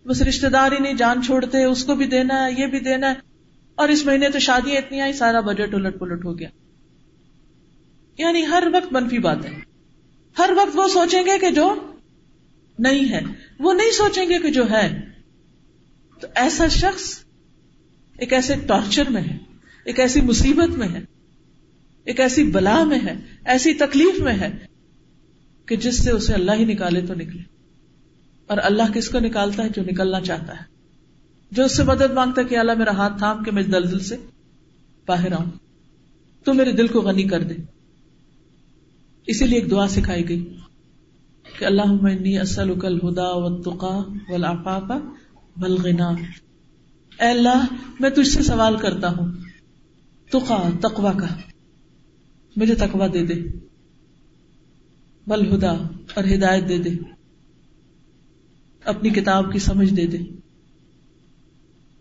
[0.07, 3.09] بس رشتے دار ہی نہیں، جان چھوڑتے، اس کو بھی دینا ہے، یہ بھی دینا
[3.09, 3.14] ہے۔
[3.74, 6.48] اور اس مہینے تو شادیاں اتنی آئی سارا بجٹ الٹ پلٹ ہو گیا۔
[8.20, 9.50] یعنی ہر وقت منفی بات ہے
[10.38, 11.92] ہر وقت وہ سوچیں گے کہ جو
[12.78, 13.20] نہیں ہے۔
[13.58, 15.00] وہ نہیں سوچیں گے کہ جو ہے۔
[16.20, 17.18] تو ایسا شخص
[18.18, 19.38] ایک ایسے ٹارچر میں ہے،
[19.84, 21.00] ایک ایسی مصیبت میں ہے،
[22.04, 23.14] ایک ایسی بلا میں ہے،
[23.44, 24.58] ایسی تکلیف میں ہے
[25.66, 27.42] کہ جس سے اسے اللہ ہی نکالے تو نکلے۔
[28.46, 30.64] اور اللہ کس کو نکالتا ہے؟ جو نکلنا چاہتا ہے۔
[31.50, 34.16] جو اس سے مدد مانگتا ہے کہ اللہ میرا ہاتھ تھام کے میں دلدل سے
[35.06, 35.50] باہر آؤں۔
[36.44, 37.80] تو میرے دل کو غنی کر دے۔
[39.31, 40.57] اسی لیے ایک دعا سکھائی گئی
[41.59, 44.83] کہ اللہ اصل الہدا و تقا ولافاف
[45.57, 46.09] بلغنا
[47.20, 47.66] اے اللہ،
[48.01, 49.33] میں تجھ سے سوال کرتا ہوں۔
[50.31, 51.26] تقا تقوا کا۔
[52.57, 53.35] مجھے تقوا دے دے۔
[55.26, 55.70] بل ہدا
[56.14, 56.91] اور ہدایت دے دے۔
[58.85, 60.18] اپنی کتاب کی سمجھ دے دے۔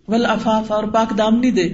[0.07, 1.73] ول افاف اور پاک دامنی دے۔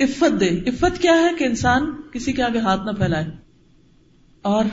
[0.00, 1.82] عفت دے۔ عفت کیا ہے کہ انسان
[2.12, 3.43] کسی کے آگے ہاتھ نہ پھیلائے۔
[4.44, 4.64] اور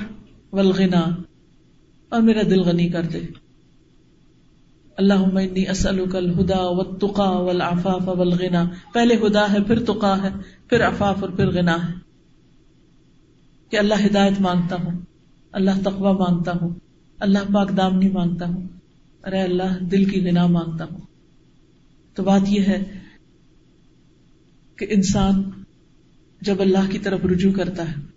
[0.51, 1.15] ولغنا
[2.09, 3.19] اور میرا دل غنی کر دے۔
[4.97, 10.29] اللہ الہدا والتقا والعفاف والغنا۔ پہلے ہدا ہے، پھر تقا ہے،
[10.69, 11.93] پھر عفاف اور پھر غنا ہے۔
[13.69, 14.99] کہ اللہ ہدایت مانگتا ہوں،
[15.51, 16.69] اللہ تقوا مانگتا ہوں،
[17.19, 18.67] اللہ پاک دامنی مانگتا ہوں۔
[19.23, 21.01] ارے اللہ، دل کی غنا مانگتا ہوں۔
[22.13, 22.83] تو بات یہ ہے
[24.75, 25.43] کہ انسان
[26.41, 28.10] جب اللہ کی طرف رجوع کرتا ہے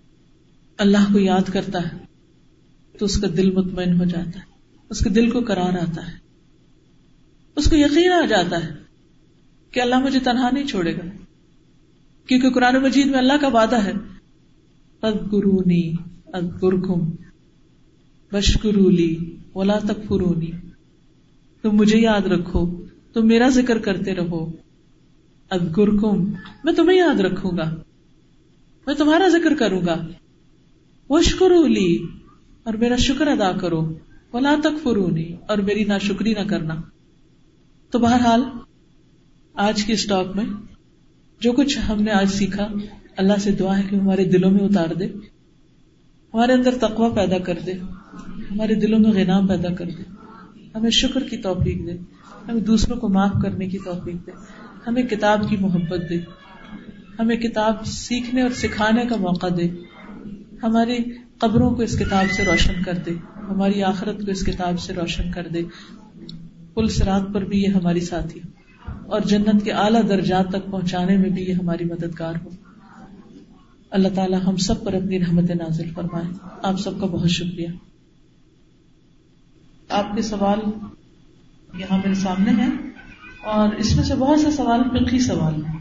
[0.78, 1.96] اللہ کو یاد کرتا ہے،
[2.98, 4.52] تو اس کا دل مطمئن ہو جاتا ہے،
[4.90, 6.12] اس کے دل کو کرار آتا ہے،
[7.56, 8.72] اس کو یقین آ جاتا ہے
[9.70, 11.04] کہ اللہ مجھے تنہا نہیں چھوڑے گا۔
[12.26, 13.92] کیونکہ قرآن مجید میں اللہ کا وعدہ ہے
[15.02, 15.92] ادگرونی
[16.32, 17.10] ادگرکم
[18.32, 20.50] بشکرولی ولا تک فرونی
[21.62, 22.66] تم مجھے یاد رکھو،
[23.12, 24.50] تم میرا ذکر کرتے رہو۔
[25.50, 26.32] ادگرکم
[26.64, 27.74] میں تمہیں یاد رکھوں گا،
[28.86, 30.06] میں تمہارا ذکر کروں گا۔
[31.10, 31.98] وشکرولی
[32.64, 33.94] اور میرا شکر ادا کرو۔
[34.32, 36.74] ولا تک فرونی اور میری نا شکری نہ کرنا۔
[37.90, 38.42] تو بہرحال،
[39.54, 40.44] آج کی اسٹاک میں
[41.40, 42.68] جو کچھ ہم نے آج سیکھا،
[43.16, 45.06] اللہ سے دعا ہے کہ ہمارے دلوں میں اتار دے،
[46.34, 47.72] ہمارے اندر تقوی پیدا کر دے،
[48.50, 50.02] ہمارے دلوں میں غنام پیدا کر دے۔
[50.74, 51.92] ہمیں شکر کی توفیق دے،
[52.48, 54.30] ہمیں دوسروں کو معاف کرنے کی توفیق دے۔
[54.86, 56.16] ہمیں کتاب کی محبت دے۔
[57.18, 59.93] ہمیں کتاب سیکھنے اور سکھانے کا موقع دے۔
[60.64, 60.98] ہماری
[61.38, 63.10] قبروں کو اس کتاب سے روشن کر دے،
[63.50, 65.62] ہماری آخرت کو اس کتاب سے روشن کر دے۔
[66.74, 68.40] پل سرات پر بھی یہ ہماری ساتھی
[68.84, 72.50] اور جنت کے اعلیٰ درجات تک پہنچانے میں بھی یہ ہماری مددگار ہو۔
[73.90, 76.24] اللہ تعالیٰ ہم سب پر اپنی رحمت نازل فرمائے۔
[76.62, 77.68] آپ سب کا بہت شکریہ۔
[79.88, 80.58] آپ کے سوال
[81.78, 82.70] یہاں میرے سامنے ہیں
[83.44, 85.73] اور اس میں سے بہت سے سوال فقی سوال ہیں۔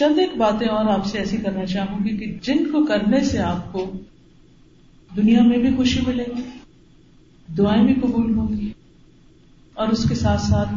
[0.00, 3.38] چند ایک باتیں اور آپ سے ایسی کرنا چاہوں گی کہ جن کو کرنے سے
[3.44, 3.90] آپ کو
[5.10, 6.42] دنیا میں بھی خوشی ملے گی،
[7.48, 8.70] دعائیں بھی قبول ہوں گی،
[9.76, 10.72] اور اس کے ساتھ ساتھ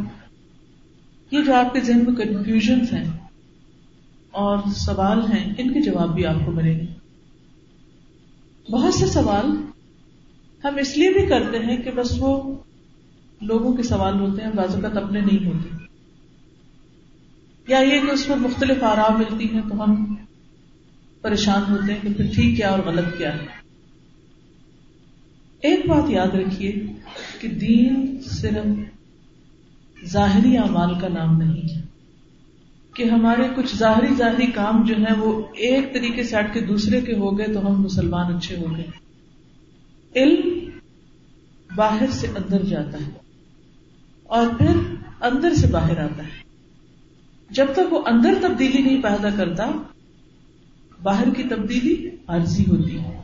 [1.32, 3.04] یہ جو آپ کے ذہن میں کنفیوژن ہیں
[4.34, 6.86] اور سوال ہیں، ان کے جواب بھی آپ کو ملیں گے
[8.68, 9.48] بہت سے سوال
[10.64, 12.32] ہم اس لیے بھی کرتے ہیں کہ بس وہ
[13.42, 15.73] لوگوں کے سوال ہوتے ہیں بعض اوقات اپنے نہیں ہوتے۔
[17.68, 20.16] یا یہ کہ اس میں مختلف آرام ملتی ہیں تو ہم
[21.22, 23.46] پریشان ہوتے ہیں کہ پھر ٹھیک کیا اور غلط کیا ہے۔
[25.62, 26.72] ایک بات یاد رکھیے
[27.42, 28.66] کہ دین صرف
[30.06, 31.82] ظاہری اعمال کا نام نہیں ہے۔
[32.94, 37.02] کہ ہمارے کچھ ظاہری ظاہری کام جو ہیں وہ ایک طریقے سے ہٹ کے دوسرے
[37.02, 38.86] کے ہو گئے تو ہم مسلمان اچھے ہو گئے۔
[40.16, 40.70] علم
[41.76, 43.12] باہر سے اندر جاتا ہے
[44.24, 46.43] اور پھر اندر سے باہر آتا ہے۔
[47.54, 49.72] جب تک وہ اندر تبدیلی نہیں پیدا کرتا،
[51.04, 53.22] باہر کی تبدیلی عارضی ہوتی ہے۔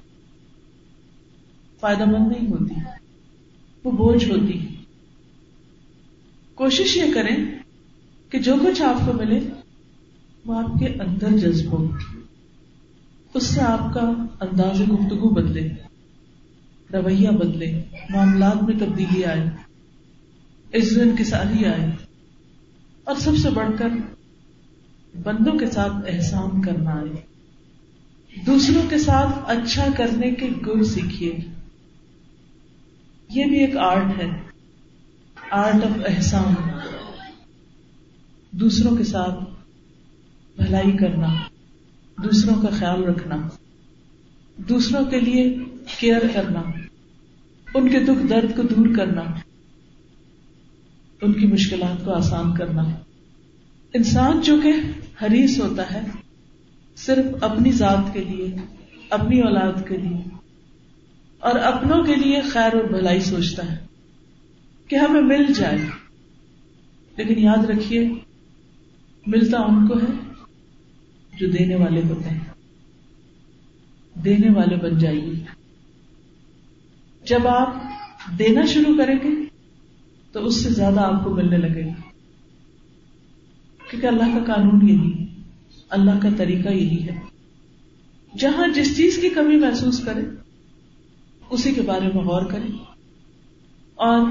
[1.80, 2.74] فائدہ مند نہیں ہوتی۔
[3.84, 4.68] وہ بوجھ ہوتی
[6.56, 7.36] کوشش یہ کریں
[8.30, 9.40] کہ جو کچھ آپ کو ملے،
[10.46, 11.88] وہ آپ کے اندر جذب ہو۔
[13.34, 14.02] اس سے آپ کا
[14.42, 15.70] انداز گفتگو بدلے،
[16.94, 19.46] رویہ بدلے، معاملات میں تبدیلی آئے
[20.74, 21.92] عزت کی ساری آئے۔
[23.04, 23.88] اور سب سے بڑھ کر
[25.16, 27.22] بندوں کے ساتھ احسان کرنا آئے
[28.46, 31.36] دوسروں کے ساتھ اچھا کرنے کے گر سیکھیے۔
[33.30, 34.30] یہ بھی ایک آرٹ ہے۔
[35.52, 36.54] آرٹ آف احسان۔
[38.52, 39.40] دوسروں کے ساتھ
[40.58, 41.28] بھلائی کرنا۔
[42.24, 43.48] دوسروں کا خیال رکھنا۔
[44.58, 45.58] دوسروں کے لیے
[46.00, 46.64] کیئر کرنا۔
[47.74, 49.22] ان کے دکھ درد کو دور کرنا۔
[51.22, 52.84] ان کی مشکلات کو آسان کرنا۔
[53.94, 54.74] انسان جو کہ
[55.22, 56.02] حریص ہوتا ہے
[56.96, 58.56] صرف اپنی ذات کے لیے،
[59.10, 60.36] اپنی اولاد کے لیے،
[61.40, 63.78] اور اپنوں کے لیے خیر اور بھلائی سوچتا ہے
[64.88, 65.78] کہ ہمیں مل جائے۔
[67.18, 68.10] لیکن یاد رکھیے،
[69.28, 70.34] ملتا ان کو ہے
[71.40, 72.40] جو دینے والے ہوتے ہیں
[74.14, 75.44] دینے والے بن جائیے۔
[77.26, 77.76] جب آپ
[78.40, 79.30] دینا شروع کریں گے
[80.32, 81.99] تو اس سے زیادہ آپ کو ملنے لگے گا۔
[83.90, 85.42] کیونکہ اللہ کا قانون یہی ہے۔
[85.90, 87.20] اللہ کا طریقہ یہی ہے۔
[88.38, 90.22] جہاں جس چیز کی کمی محسوس کرے،
[91.50, 92.78] اسی کے بارے میں غور کریں
[93.96, 94.28] اور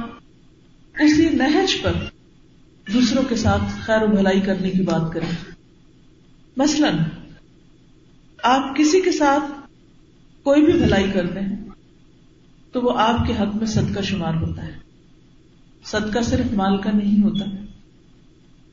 [1.00, 1.92] اسی نہج پر
[2.92, 5.52] دوسروں کے ساتھ خیر و بھلائی کرنے کی بات کریں
[6.56, 6.90] مثلا،
[8.42, 9.61] آپ کسی کے ساتھ
[10.42, 11.56] کوئی بھی بھلائی کرتے ہیں،
[12.72, 14.72] تو وہ آپ کے حق میں صدقہ شمار ہوتا ہے۔
[15.84, 17.44] صدقہ صرف مال کا نہیں ہوتا۔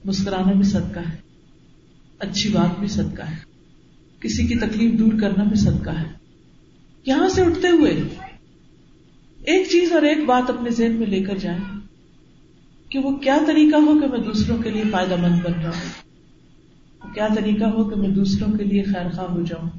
[0.05, 1.15] مسکرانا بھی صدقہ ہے۔
[2.19, 3.35] اچھی بات بھی صدقہ ہے۔
[4.19, 6.07] کسی کی تکلیف دور کرنا بھی صدقہ ہے۔
[7.05, 7.91] یہاں سے اٹھتے ہوئے
[9.43, 11.79] ایک چیز اور ایک بات اپنے ذہن میں لے کر جائیں
[12.89, 16.05] کہ وہ کیا طریقہ ہو کہ میں دوسروں کے لیے فائدہ مند بن جاؤں۔
[17.13, 19.69] کیا طریقہ ہو کہ میں دوسروں کے لیے خیر خواہ ہو جاؤں۔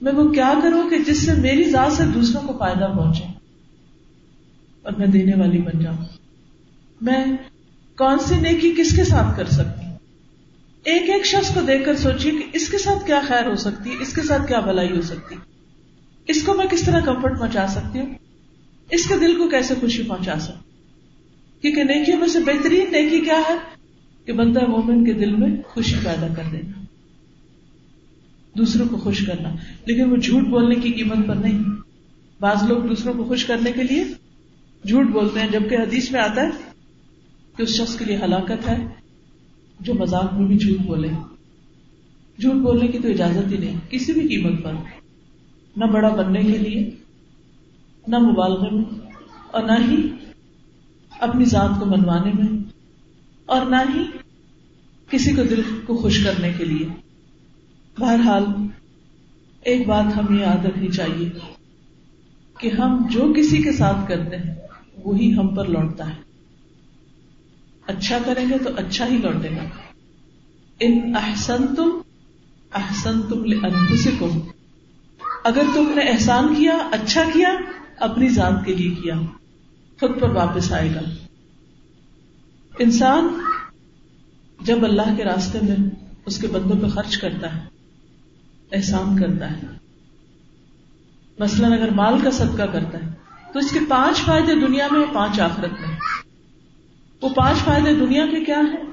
[0.00, 3.24] میں وہ کیا کروں کہ جس سے میری ذات سے دوسروں کو فائدہ پہنچے
[4.82, 6.04] اور میں دینے والی بن جاؤں۔
[7.00, 7.24] میں
[7.98, 9.86] کون سی نیکی کس کے ساتھ کر سکتی؟
[10.84, 13.90] ایک ایک شخص کو دیکھ کر سوچیے کہ اس کے ساتھ کیا خیر ہو سکتی
[13.90, 15.34] ہے اس کے ساتھ کیا بھلائی ہو سکتی۔
[16.28, 18.14] اس کو میں کس طرح کمفرٹ پہنچا سکتی ہوں؟
[18.90, 20.70] اس کے دل کو کیسے خوشی پہنچا سکتی؟
[21.60, 23.54] کیونکہ نیکیوں میں سے بہترین نیکی کیا ہے؟
[24.24, 26.84] کہ بندہ مومن کے دل میں خوشی پیدا کر دینا۔
[28.58, 29.48] دوسروں کو خوش کرنا۔
[29.86, 31.58] لیکن وہ جھوٹ بولنے کی قیمت پر نہیں۔
[32.40, 34.04] بعض لوگ دوسروں کو خوش کرنے کے لیے
[34.88, 36.67] جھوٹ بولتے ہیں، جبکہ حدیث میں آتا ہے
[37.58, 38.86] کہ اس شخص کے لیے ہلاکت ہے،
[39.80, 41.08] جو مذاق میں بھی جھوٹ بولے۔
[42.40, 44.72] جھوٹ بولنے کی تو اجازت ہی نہیں، کسی بھی قیمت پر۔
[45.76, 46.90] نہ بڑا بننے کے لیے،
[48.06, 48.84] نہ مبالغے میں،
[49.50, 50.08] اور نہ ہی
[51.20, 52.62] اپنی ذات کو منوانے میں،
[53.46, 54.02] اور نہ ہی
[55.10, 56.86] کسی کو دل کو خوش کرنے کے لیے۔
[57.98, 58.44] بہرحال،
[59.60, 61.30] ایک بات ہمیں یاد رکھنی چاہیے
[62.58, 64.54] کہ ہم جو کسی کے ساتھ کرتے ہیں،
[65.04, 66.27] وہی ہم پر لوٹتا ہے۔
[67.88, 69.64] اچھا کریں گے تو اچھا ہی لوٹے گا۔
[70.80, 71.90] ان احسن تم
[72.74, 74.40] احسن تم انفسکم
[75.44, 77.48] اگر تم نے احسان کیا اچھا کیا،
[77.96, 79.14] اپنی ذات کے لیے کیا۔
[80.00, 81.00] خود پر واپس آئے گا۔
[82.78, 83.28] انسان
[84.60, 85.76] جب اللہ کے راستے میں
[86.26, 87.60] اس کے بندوں پہ خرچ کرتا ہے،
[88.72, 89.62] احسان کرتا ہے۔
[91.38, 93.12] مثلاً اگر مال کا صدقہ کرتا ہے،
[93.52, 95.96] تو اس کے پانچ فائدے دنیا میں پانچ آخرت میں۔
[97.22, 98.92] وہ پانچ فائدے دنیا کے کیا ہیں؟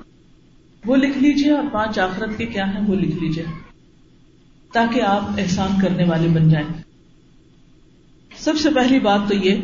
[0.86, 3.45] وہ لکھ لیجیے اور پانچ آخرت کے کیا ہیں؟ وہ لکھ لیجیے
[4.73, 6.67] تاکہ آپ احسان کرنے والے بن جائیں۔
[8.38, 9.55] سب سے پہلی بات تو یہ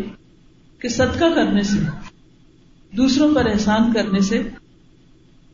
[0.80, 1.80] کہ صدقہ کرنے سے،
[2.98, 4.50] دوسروں پر احسان کرنے سے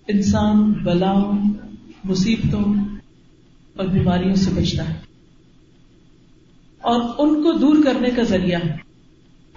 [0.08, 1.50] انسان بلاؤں،
[2.04, 2.74] مصیبتوں
[3.76, 5.00] اور بیماریوں سے بچتا ہے۔
[6.82, 8.78] اور ان کو دور کرنے کا ذریعہ ہے۔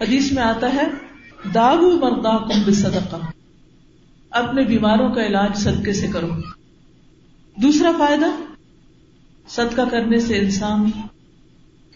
[0.01, 0.86] حدیث میں آتا ہے
[1.55, 3.16] داغو مردا کم صدقہ
[4.31, 6.28] اپنے بیماروں کا علاج صدقے سے کرو۔
[7.57, 8.26] دوسرا فائدہ،
[9.49, 10.91] صدقہ کرنے سے انسان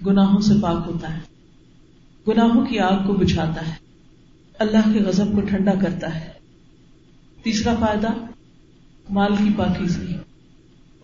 [0.07, 1.21] گناہوں سے پاک ہوتا ہے۔
[2.29, 3.73] گناہوں کی آگ کو بجھاتا ہے۔
[4.59, 6.33] اللہ کے غضب کو ٹھنڈا کرتا ہے۔
[7.43, 8.09] تیسرا فائدہ،
[9.11, 10.01] مال کی پاکی سے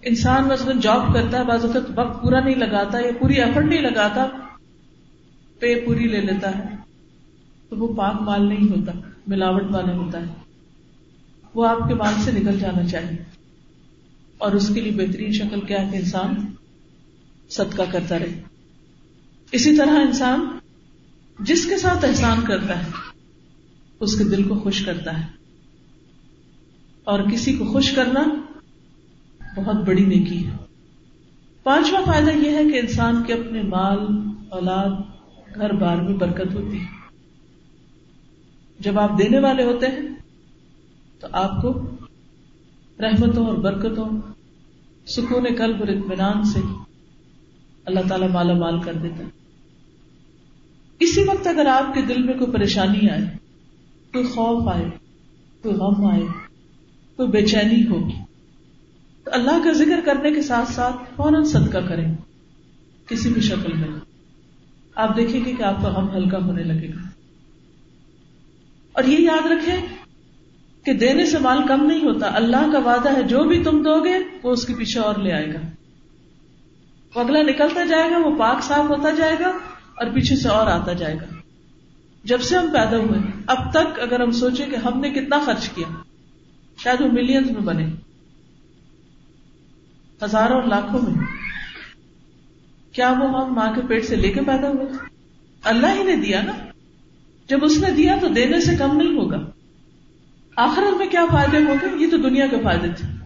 [0.03, 3.83] انسان مثلاً جاب کرتا ہے، بعض اوقات وقت پورا نہیں لگاتا یا پوری ایفرٹ نہیں
[3.83, 4.27] لگاتا
[5.59, 6.65] پے پوری لے لیتا ہے،
[7.69, 8.93] تو وہ پاک مال نہیں ہوتا،
[9.27, 10.50] ملاوٹ والا ہوتا ہے۔
[11.55, 13.25] وہ آپ کے مال سے نکل جانا چاہیے۔
[14.39, 16.35] اور اس کے لیے بہترین شکل کیا کہ انسان
[17.51, 18.43] صدقہ کرتا رہے۔
[19.53, 20.59] اسی طرح انسان
[21.41, 22.91] جس کے ساتھ احسان کرتا ہے،
[24.01, 25.27] اس کے دل کو خوش کرتا ہے۔
[27.05, 28.25] اور کسی کو خوش کرنا
[29.57, 30.53] بہت بڑی نیکی ہے۔
[31.63, 33.99] پانچواں فائدہ یہ ہے کہ انسان کے اپنے مال،
[34.49, 34.91] اولاد،
[35.55, 36.87] گھر بار میں برکت ہوتی ہے۔
[38.81, 40.21] جب آپ دینے والے ہوتے ہیں
[41.21, 41.91] تو آپ کو
[43.01, 44.09] رحمتوں اور برکتوں،
[45.07, 46.61] سکون قلب اور اطمینان سے
[47.85, 49.29] اللہ تعالی مالا مال کر دیتا ہے۔
[51.01, 53.21] اسی وقت اگر آپ کے دل میں کوئی پریشانی آئے،
[54.13, 54.85] کوئی خوف آئے،
[55.63, 56.23] کوئی غم آئے،
[57.17, 58.09] کوئی بے چینی ہو
[59.25, 62.15] تو اللہ کا ذکر کرنے کے ساتھ ساتھ فوراً صدقہ کریں۔
[63.07, 63.89] کسی بھی شکل میں۔
[64.95, 67.09] آپ دیکھیں گے کہ آپ کا غم ہلکا ہونے لگے گا۔
[68.93, 70.00] اور یہ یاد رکھیں
[70.91, 74.05] کہ دینے سے مال کم نہیں ہوتا، اللہ کا وعدہ ہے، جو بھی تم دو
[74.05, 75.59] گے، وہ اس کے پیچھے اور لے آئے گا۔
[77.15, 79.49] وہ اگلا نکلتا جائے گا، وہ پاک صاف ہوتا جائے گا
[79.97, 81.35] اور پیچھے سے اور آتا جائے گا۔
[82.25, 85.69] جب سے ہم پیدا ہوئے، اب تک اگر ہم سوچیں کہ ہم نے کتنا خرچ
[85.69, 85.93] کیا،
[86.79, 87.87] شاید وہ ملینز میں بنے۔
[90.25, 91.25] ہزاروں اور لاکھوں میں۔
[92.93, 94.87] کیا وہ ہم ماں کے پیٹ سے لے کے پیدا ہوئے؟
[95.65, 96.53] اللہ ہی نے دیا نا۔
[97.49, 99.51] جب اس نے دیا تو دینے سے کم نہیں ہوگا۔
[100.57, 103.25] آخرت میں کیا فائدے ہوں گے؟ یہ تو دنیا کے فائدے تھے۔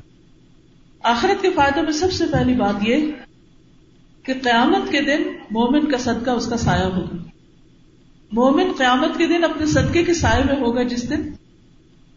[1.02, 3.12] آخرت کے فائدے میں سب سے پہلی بات یہ
[4.22, 7.16] کہ قیامت کے دن مومن کا صدقہ اس کا سایہ ہوگا۔
[8.32, 11.30] مومن قیامت کے دن اپنے صدقے کے سائے میں ہوگا جس دن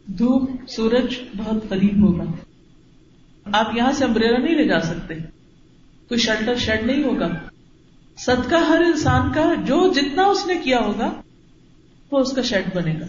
[0.06, 2.24] دھوپ، سورج بہت قریب ہوگا۔
[3.54, 5.14] آپ یہاں سے امبریلا نہیں لے جا سکتے۔
[6.08, 7.28] کوئی شیلٹر شیڈ نہیں ہوگا۔
[8.18, 11.22] صدقہ ہر انسان کا، جو جتنا اس نے کیا ہوگا،
[12.12, 13.06] وہ اس کا شیڈ بنے گا۔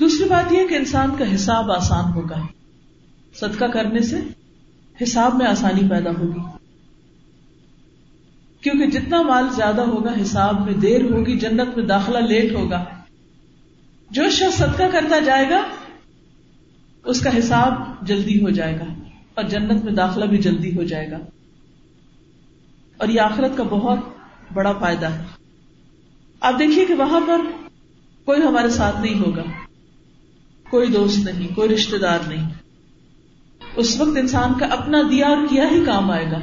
[0.00, 2.46] دوسری بات یہ کہ انسان کا حساب آسان ہوگا۔
[3.34, 4.16] صدقہ کرنے سے
[5.02, 6.40] حساب میں آسانی پیدا ہوگی۔
[8.60, 12.84] کیونکہ جتنا مال زیادہ ہوگا، حساب میں دیر ہوگی، جنت میں داخلہ لیٹ ہوگا۔
[14.10, 15.62] جو شخص صدقہ کرتا جائے گا،
[17.04, 17.72] اس کا حساب
[18.02, 18.94] جلدی ہو جائے گا
[19.34, 21.18] اور جنت میں داخلہ بھی جلدی ہو جائے گا۔
[22.96, 23.98] اور یہ آخرت کا بہت
[24.52, 25.24] بڑا فائدہ ہے۔
[26.40, 27.40] آپ دیکھیے کہ وہاں پر
[28.24, 29.42] کوئی ہمارے ساتھ نہیں ہوگا۔
[30.70, 32.50] کوئی دوست نہیں، کوئی رشتے دار نہیں۔
[33.76, 36.38] اس وقت انسان کا اپنا دیا اور کیا ہی کام آئے گا۔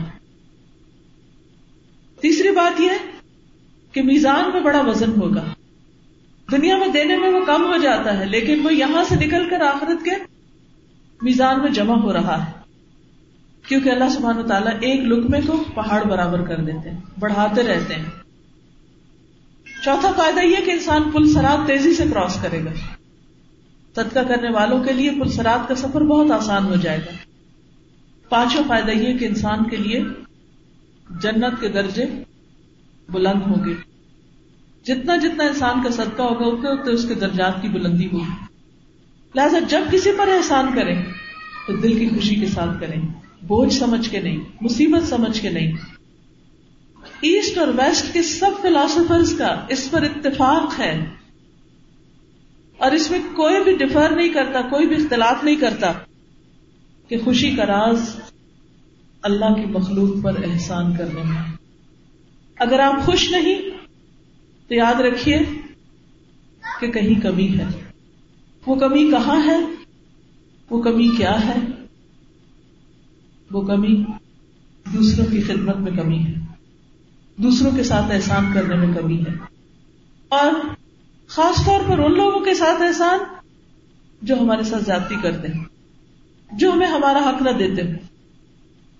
[2.21, 2.89] تیسری بات یہ
[3.91, 5.43] کہ میزان میں بڑا وزن ہوگا۔
[6.51, 9.61] دنیا میں دینے میں وہ کم ہو جاتا ہے، لیکن وہ یہاں سے نکل کر
[9.61, 10.11] آخرت کے
[11.21, 12.51] میزان میں جمع ہو رہا ہے۔
[13.67, 17.93] کیونکہ اللہ سبحانہ و تعالیٰ ایک لکمے کو پہاڑ برابر کر دیتے ہیں، بڑھاتے رہتے
[17.93, 18.09] ہیں۔
[19.83, 22.71] چوتھا فائدہ یہ کہ انسان پل سرات تیزی سے کراس کرے گا۔
[23.95, 27.11] صدقہ کرنے والوں کے لیے پل سرات کا سفر بہت آسان ہو جائے گا۔
[28.29, 30.03] پانچواں فائدہ یہ کہ انسان کے لیے
[31.21, 32.05] جنت کے درجے
[33.09, 33.73] بلند ہوں گے۔
[34.85, 38.45] جتنا جتنا انسان کا صدقہ ہوگا اتنے اتنے اس کے درجات کی بلندی ہوگی۔
[39.35, 41.05] لہذا جب کسی پر احسان کریں،
[41.67, 43.01] تو دل کی خوشی کے ساتھ کریں۔
[43.41, 45.71] بوجھ سمجھ کے نہیں، مصیبت سمجھ کے نہیں۔
[47.21, 51.05] ایسٹ اور ویسٹ کے سب فلاسفرز کا اس پر اتفاق ہے۔
[52.77, 55.93] اور اس میں کوئی بھی ڈفر نہیں کرتا، کوئی بھی اختلاف نہیں کرتا
[57.07, 58.19] کہ خوشی کا راز
[59.21, 61.41] اللہ کی مخلوق پر احسان کرنے میں
[62.55, 63.61] اگر آپ خوش نہیں،
[64.67, 65.39] تو یاد رکھیے
[66.81, 67.65] کہ کہیں کمی ہے۔
[68.65, 69.57] وہ کمی کہاں ہے؟
[70.69, 71.55] وہ کمی کیا ہے؟
[73.51, 74.05] وہ کمی
[74.93, 76.33] دوسروں کی خدمت میں کمی ہے۔
[77.35, 79.33] دوسروں کے ساتھ احسان کرنے میں کمی ہے۔
[80.29, 80.51] اور
[81.27, 83.19] خاص طور پر ان لوگوں کے ساتھ احسان
[84.21, 85.63] جو ہمارے ساتھ زیادتی کرتے ہیں،
[86.51, 87.81] جو ہمیں ہمارا حق نہ دیتے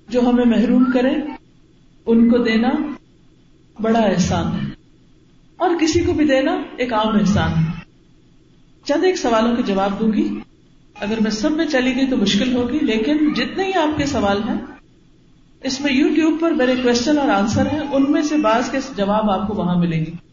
[0.10, 1.14] جو ہمیں محروم کرے،
[2.06, 2.70] ان کو دینا
[3.82, 4.72] بڑا احسان ہے۔
[5.58, 7.72] اور کسی کو بھی دینا ایک عام احسان ہے۔
[8.86, 10.40] چند ایک سوالوں کے جواب دوں گی۔
[11.00, 14.44] اگر میں سب میں چلی گئی تو مشکل ہوگی، لیکن جتنے ہی آپ کے سوال
[14.50, 14.62] ہیں،
[15.64, 18.78] اس میں یو ٹیوب پر میرے کوشچن اور آنسر ہیں، ان میں سے بعض کے
[18.98, 20.25] جواب آپ کو وہاں ملیں گے۔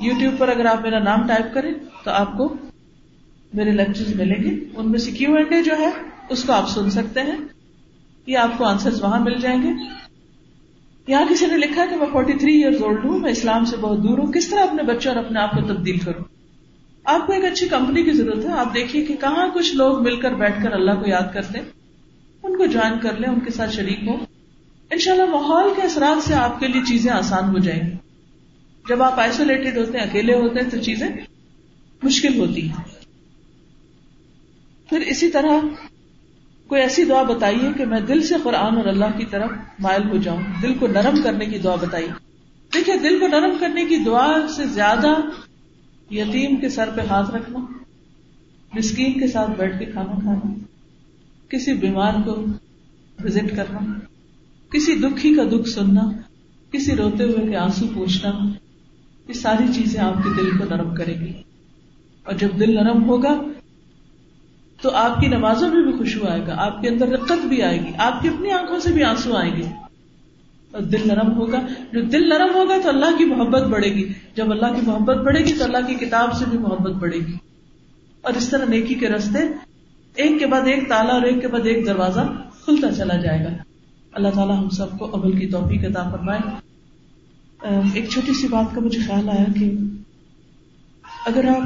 [0.00, 1.74] یو ٹیوب پر اگر آپ میرا نام ٹائپ کریں
[2.04, 2.54] تو آپ کو
[3.54, 5.90] میرے لیکچر ملیں گے۔ ان میں سے کیو اینڈ اے جو ہے،
[6.30, 7.36] اس کو آپ سن سکتے ہیں۔
[8.26, 9.68] یا آپ کو آنسر وہاں مل جائیں گے۔
[11.06, 14.02] یہاں کسی نے لکھا کہ میں فورٹی تھری ایئر اولڈ ہوں، میں اسلام سے بہت
[14.02, 16.24] دور ہوں۔ کس طرح اپنے بچوں اور اپنے آپ کو تبدیل کروں؟
[17.04, 20.20] آپ کو ایک اچھی کمپنی کی ضرورت ہے۔ آپ دیکھیے کہ کہاں کچھ لوگ مل
[20.20, 21.58] کر بیٹھ کر اللہ کو یاد کرتے
[22.42, 24.16] ان کو جوائن کر لیں، ان کے ساتھ شریک ہوں۔
[24.90, 28.07] ان شاء اللہ ماحول کے اثرات سے آپ کے لیے چیزیں آسان ہو جائیں گی۔
[28.88, 31.08] جب آپ آئسولیٹڈ ہوتے ہیں، اکیلے ہوتے ہیں، تو چیزیں
[32.02, 32.84] مشکل ہوتی ہیں۔
[34.88, 35.66] پھر اسی طرح
[36.66, 40.16] کوئی ایسی دعا بتائیے کہ میں دل سے قرآن اور اللہ کی طرف مائل ہو
[40.16, 42.08] جاؤں، دل کو نرم کرنے کی دعا بتائیے۔
[42.74, 45.14] دیکھیے دل کو نرم کرنے کی دعا سے زیادہ
[46.14, 47.58] یتیم کے سر پہ ہاتھ رکھنا،
[48.72, 50.52] مسکین کے ساتھ بیٹھ کے کھانا کھانا،
[51.48, 52.44] کسی بیمار کو
[53.24, 53.98] وزٹ کرنا،
[54.70, 56.10] کسی دکھی کا دکھ سننا،
[56.72, 58.52] کسی روتے ہوئے کے آنسو پوچھنا
[59.28, 61.32] یہ ساری چیزیں آپ کے دل کو نرم کرے گی۔
[62.24, 63.42] اور جب دل نرم ہوگا،
[64.82, 67.80] تو آپ کی نمازوں میں بھی خوشبو آئے گا، آپ کے اندر رقت بھی آئے
[67.80, 69.62] گی، آپ کی اپنی آنکھوں سے بھی آنسو آئیں گے۔
[70.72, 71.60] اور دل نرم ہوگا،
[71.92, 75.44] جو دل نرم ہوگا تو اللہ کی محبت بڑھے گی۔ جب اللہ کی محبت بڑھے
[75.44, 77.34] گی تو اللہ کی کتاب سے بھی محبت بڑھے گی۔
[78.22, 79.38] اور اس طرح نیکی کے رستے،
[80.14, 82.20] ایک کے بعد ایک تالا اور ایک کے بعد ایک دروازہ
[82.64, 83.50] کھلتا چلا جائے گا۔
[84.12, 86.67] اللہ تعالیٰ ہم سب کو عمل کی توفیق عطا فرمائے۔
[87.62, 89.72] ایک چھوٹی سی بات کا مجھے خیال آیا کہ
[91.26, 91.62] اگر آپ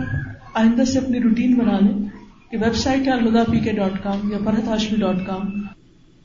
[0.55, 2.09] آئندہ سے اپنی روٹین بنا لیں
[2.51, 5.63] کہ ویب سائٹ ہے الدا پی کے ڈاٹ کام یا فرحت ہاشمی ڈاٹ کام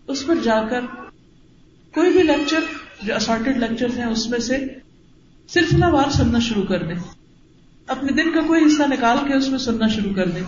[0.08, 0.82] اس پر جا کر
[1.94, 2.60] کوئی بھی لیکچر
[3.04, 4.68] جو اسارٹیڈ لیکچر ہیں، اس میں سے
[5.48, 6.96] سلسلہ وار سننا شروع کر دیں۔
[7.88, 10.42] اپنے دن کا کوئی حصہ نکال کے اس میں سننا شروع کر دیں۔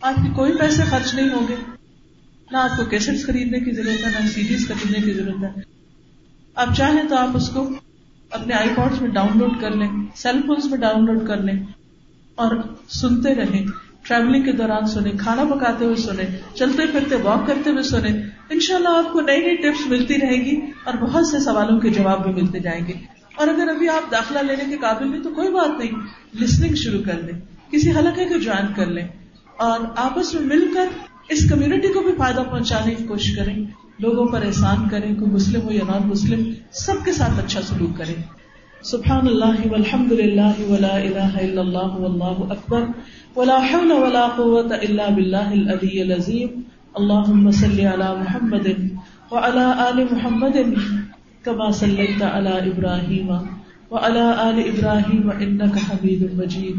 [0.00, 1.54] آپ کے کوئی پیسے خرچ نہیں ہوں گے۔
[2.50, 5.62] نہ آپ کو کیسٹ خریدنے کی ضرورت ہے، نہ سیریز خریدنے کی ضرورت ہے۔
[6.54, 7.70] آپ چاہیں تو آپ اس کو
[8.34, 11.54] اپنے آئی پوڈس میں ڈاؤن لوڈ کر لیں سیل فونس میں ڈاؤن لوڈ کر لیں
[12.34, 12.56] اور
[12.88, 13.66] سنتے رہیں
[14.02, 18.60] ٹریولنگ کے دوران سنیں، کھانا پکاتے ہوئے سنیں، چلتے پھرتے واک کرتے ہوئے سنیں ان
[18.60, 21.90] شاء اللہ آپ کو نئی نئی ٹپس ملتی رہے گی اور بہت سے سوالوں کے
[21.90, 22.92] جواب بھی ملتے جائیں گے۔
[23.36, 25.92] اور اگر ابھی آپ داخلہ لینے کے قابل نہیں تو کوئی بات نہیں
[26.42, 27.40] لسننگ شروع کر لیں،
[27.72, 29.08] کسی حلقے کو جوائن کر لیں
[29.56, 30.86] اور آپس میں مل کر
[31.28, 33.64] اس کمیونٹی کو بھی فائدہ پہنچانے کی کوشش کریں۔
[33.98, 37.98] لوگوں پر احسان کریں، کوئی مسلم ہو یا نان مسلم، سب کے ساتھ اچھا سلوک
[37.98, 38.22] کریں۔
[38.82, 42.84] سبحان اللہ والحمد للہ ولا الہ الا اللہ واللہ اکبر۔
[43.36, 46.60] ولا حول ولا قوة الا بالله العلي العظيم
[46.94, 48.66] اللهم صل على محمد
[49.30, 50.56] وعلى آل محمد
[51.42, 53.28] كما صليت على إبراهيم
[53.90, 56.76] وعلى آل إبراهيم إنك حميد مجيد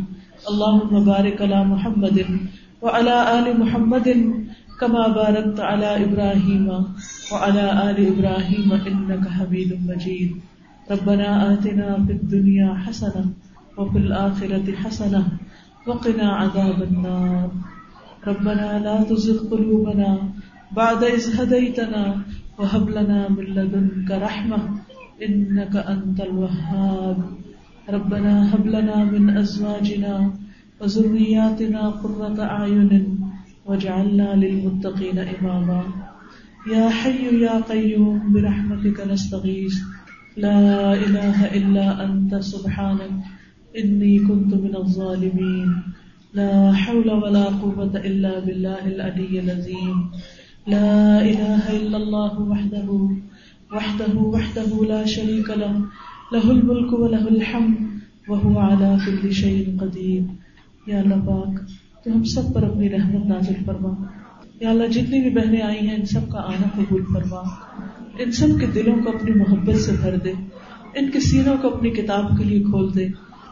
[0.47, 2.19] اللهم بارك على محمد
[2.81, 4.07] وعلى آل محمد
[4.79, 6.67] كما باركت على إبراهيم
[7.31, 10.31] وعلى آل إبراهيم إنك حميد مجيد.
[10.91, 13.25] ربنا آتنا في الدنيا حسنة
[13.77, 15.23] وفي الآخرة حسنة
[15.87, 17.49] وقنا عذاب النار.
[18.27, 20.11] ربنا لا تزغ قلوبنا
[20.71, 22.21] بعد إذ هديتنا
[22.59, 24.59] وهب لنا من لدنك رحمة
[25.23, 27.17] إنك أنت الوهاب.
[27.89, 30.31] ربنا هب لنا من ازواجنا
[30.81, 32.91] وذرياتنا قرة اعين
[33.65, 35.83] واجعلنا للمتقين اماما
[36.73, 39.75] يا حي يا قيوم، برحمتك نستغيث.
[40.37, 43.11] لا اله الا انت سبحانك.
[43.77, 45.83] اني كنت من الظالمين.
[46.33, 50.11] لا حول ولا قوة الا بالله العلي العظيم.
[50.67, 53.09] لا اله الا الله وحده
[53.73, 55.81] وحده وحده لا شريك له.
[56.33, 57.77] له الملك وله الحمد،
[58.29, 60.21] وهو على كل شيء قدير.
[60.87, 63.89] یا اللہ پاک تو ہم سب پر اپنی رحمت نازل فرما۔
[64.61, 67.39] یا اللہ، جتنی بھی بہنیں آئی ہیں، ان سب کا آنا قبول فرما۔
[68.19, 70.31] ان سب کے دلوں کو اپنی محبت سے بھر دے۔
[70.95, 73.07] ان کے سینوں کو اپنی کتاب کے لیے کھول دے۔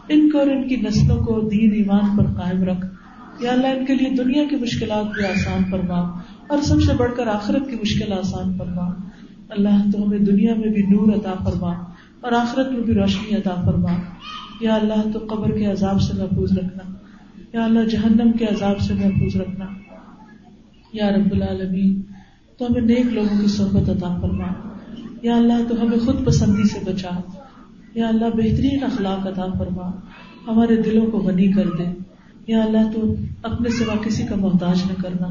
[0.09, 2.85] ان کو اور ان کی نسلوں کو دین ایمان پر قائم رکھ۔
[3.39, 5.99] یا اللہ، ان کے لیے دنیا کی مشکلات بھی آسان فرما۔
[6.47, 8.85] اور سب سے بڑھ کر آخرت کی مشکل آسان فرما۔
[9.49, 11.73] اللہ، تو ہمیں دنیا میں بھی نور عطا فرما
[12.21, 13.89] اور آخرت میں بھی روشنی عطا فرما۔
[14.61, 17.02] یا اللہ، تو قبر کے عذاب سے محفوظ رکھنا۔
[17.53, 19.65] یا اللہ جہنم کے عذاب سے محفوظ رکھنا۔
[20.93, 22.01] یا رب العالمین،
[22.57, 24.47] تو ہمیں نیک لوگوں کی صحبت عطا فرما۔
[25.21, 27.09] یا اللہ، تو ہمیں خود پسندی سے بچا۔
[27.95, 29.89] یا اللہ، بہترین اخلاق عطا فرما۔
[30.47, 31.83] ہمارے دلوں کو غنی کر دے۔
[32.47, 35.27] یا اللہ، تو اپنے سوا کسی کا محتاج نہ کرنا۔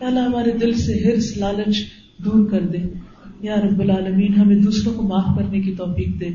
[0.00, 1.76] یا اللہ، ہمارے دل سے ہرس لالچ
[2.18, 2.78] دور کر دے۔
[3.40, 6.28] یا رب العالمین، ہمیں دوسروں کو معاف کرنے کی توفیق دے۔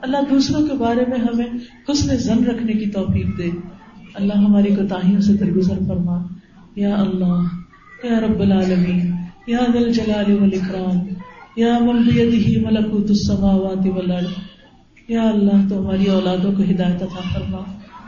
[0.00, 1.46] اللہ، دوسروں کے بارے میں ہمیں
[1.90, 3.79] حسن زن رکھنے کی توفیق دے۔
[4.14, 6.26] اللہ ہماری کوتاہیوں سے درگزر فرما۔
[6.76, 7.42] یا اللہ،
[8.04, 9.12] یا رب العالمین،
[9.46, 10.96] یا دل جلال والاکرام،
[11.56, 14.26] یا من بیدہ ملکوت السماوات والارض۔
[15.08, 17.58] یا اللہ، تو ہماری اولادوں کو ہدایت عطا فرما۔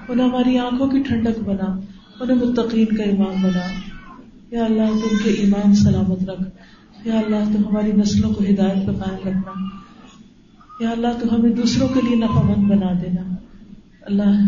[0.09, 1.81] انہیں ہماری آنکھوں کی ٹھنڈک بنا،
[2.21, 3.73] انہیں متقین کا امام بنا۔
[4.51, 6.43] یا اللہ، تو ان کے ایمان سلامت رکھ۔
[7.05, 9.53] یا اللہ، تو ہماری نسلوں کو ہدایت پہ قائم رکھنا۔
[10.81, 13.35] یا اللہ، تو ہمیں دوسروں کے لیے نفع مند بنا دینا۔
[14.03, 14.47] اللہ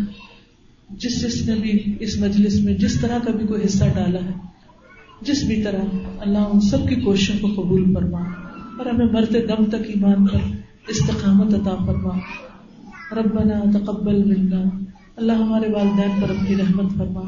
[0.90, 4.32] جس جس نے بھی اس مجلس میں جس طرح کا بھی کوئی حصہ ڈالا ہے،
[5.22, 5.80] جس بھی طرح
[6.20, 8.20] اللہ ان سب کی کوششوں کو قبول فرما
[8.78, 10.38] اور ہمیں مرتے دم تک ایمان پر
[10.88, 12.18] استقامت عطا فرما۔
[13.12, 14.62] ربنا تقبل منا۔
[15.16, 17.22] اللہ ہمارے والدین پر اپنی رحمت فرما۔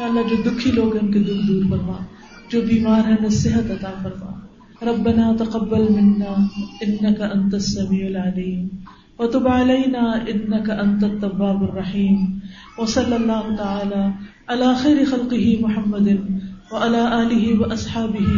[0.00, 2.04] یا اللہ، جو دکھی لوگ ہیں، ان کے دکھ دور فرما۔
[2.50, 4.40] جو بیمار ہیں نصیحت عطا فرما۔
[4.86, 6.46] ربنا تقبل منا۔
[6.80, 8.68] انك انت السميع العليم
[9.18, 12.18] وتب علينا انك انت التواب الرحيم.
[12.78, 14.02] وصلى الله تعالى
[14.48, 16.08] على خير خلقه محمد
[16.72, 18.30] وعلى اله واصحابه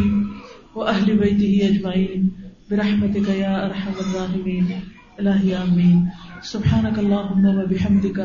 [0.75, 2.31] واهل بيته اجمعين
[2.71, 4.73] برحمتك يا ارحم الراحمين.
[5.21, 5.97] الہی آمین
[6.49, 8.19] سبحانك اللهم وبحمدك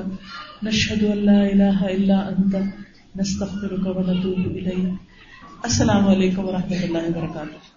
[0.62, 2.56] نشهد ان لا اله الا انت
[3.16, 7.75] نستغفرك ونتوب اليك السلام علیکم ورحمۃ اللہ وبرکاتہ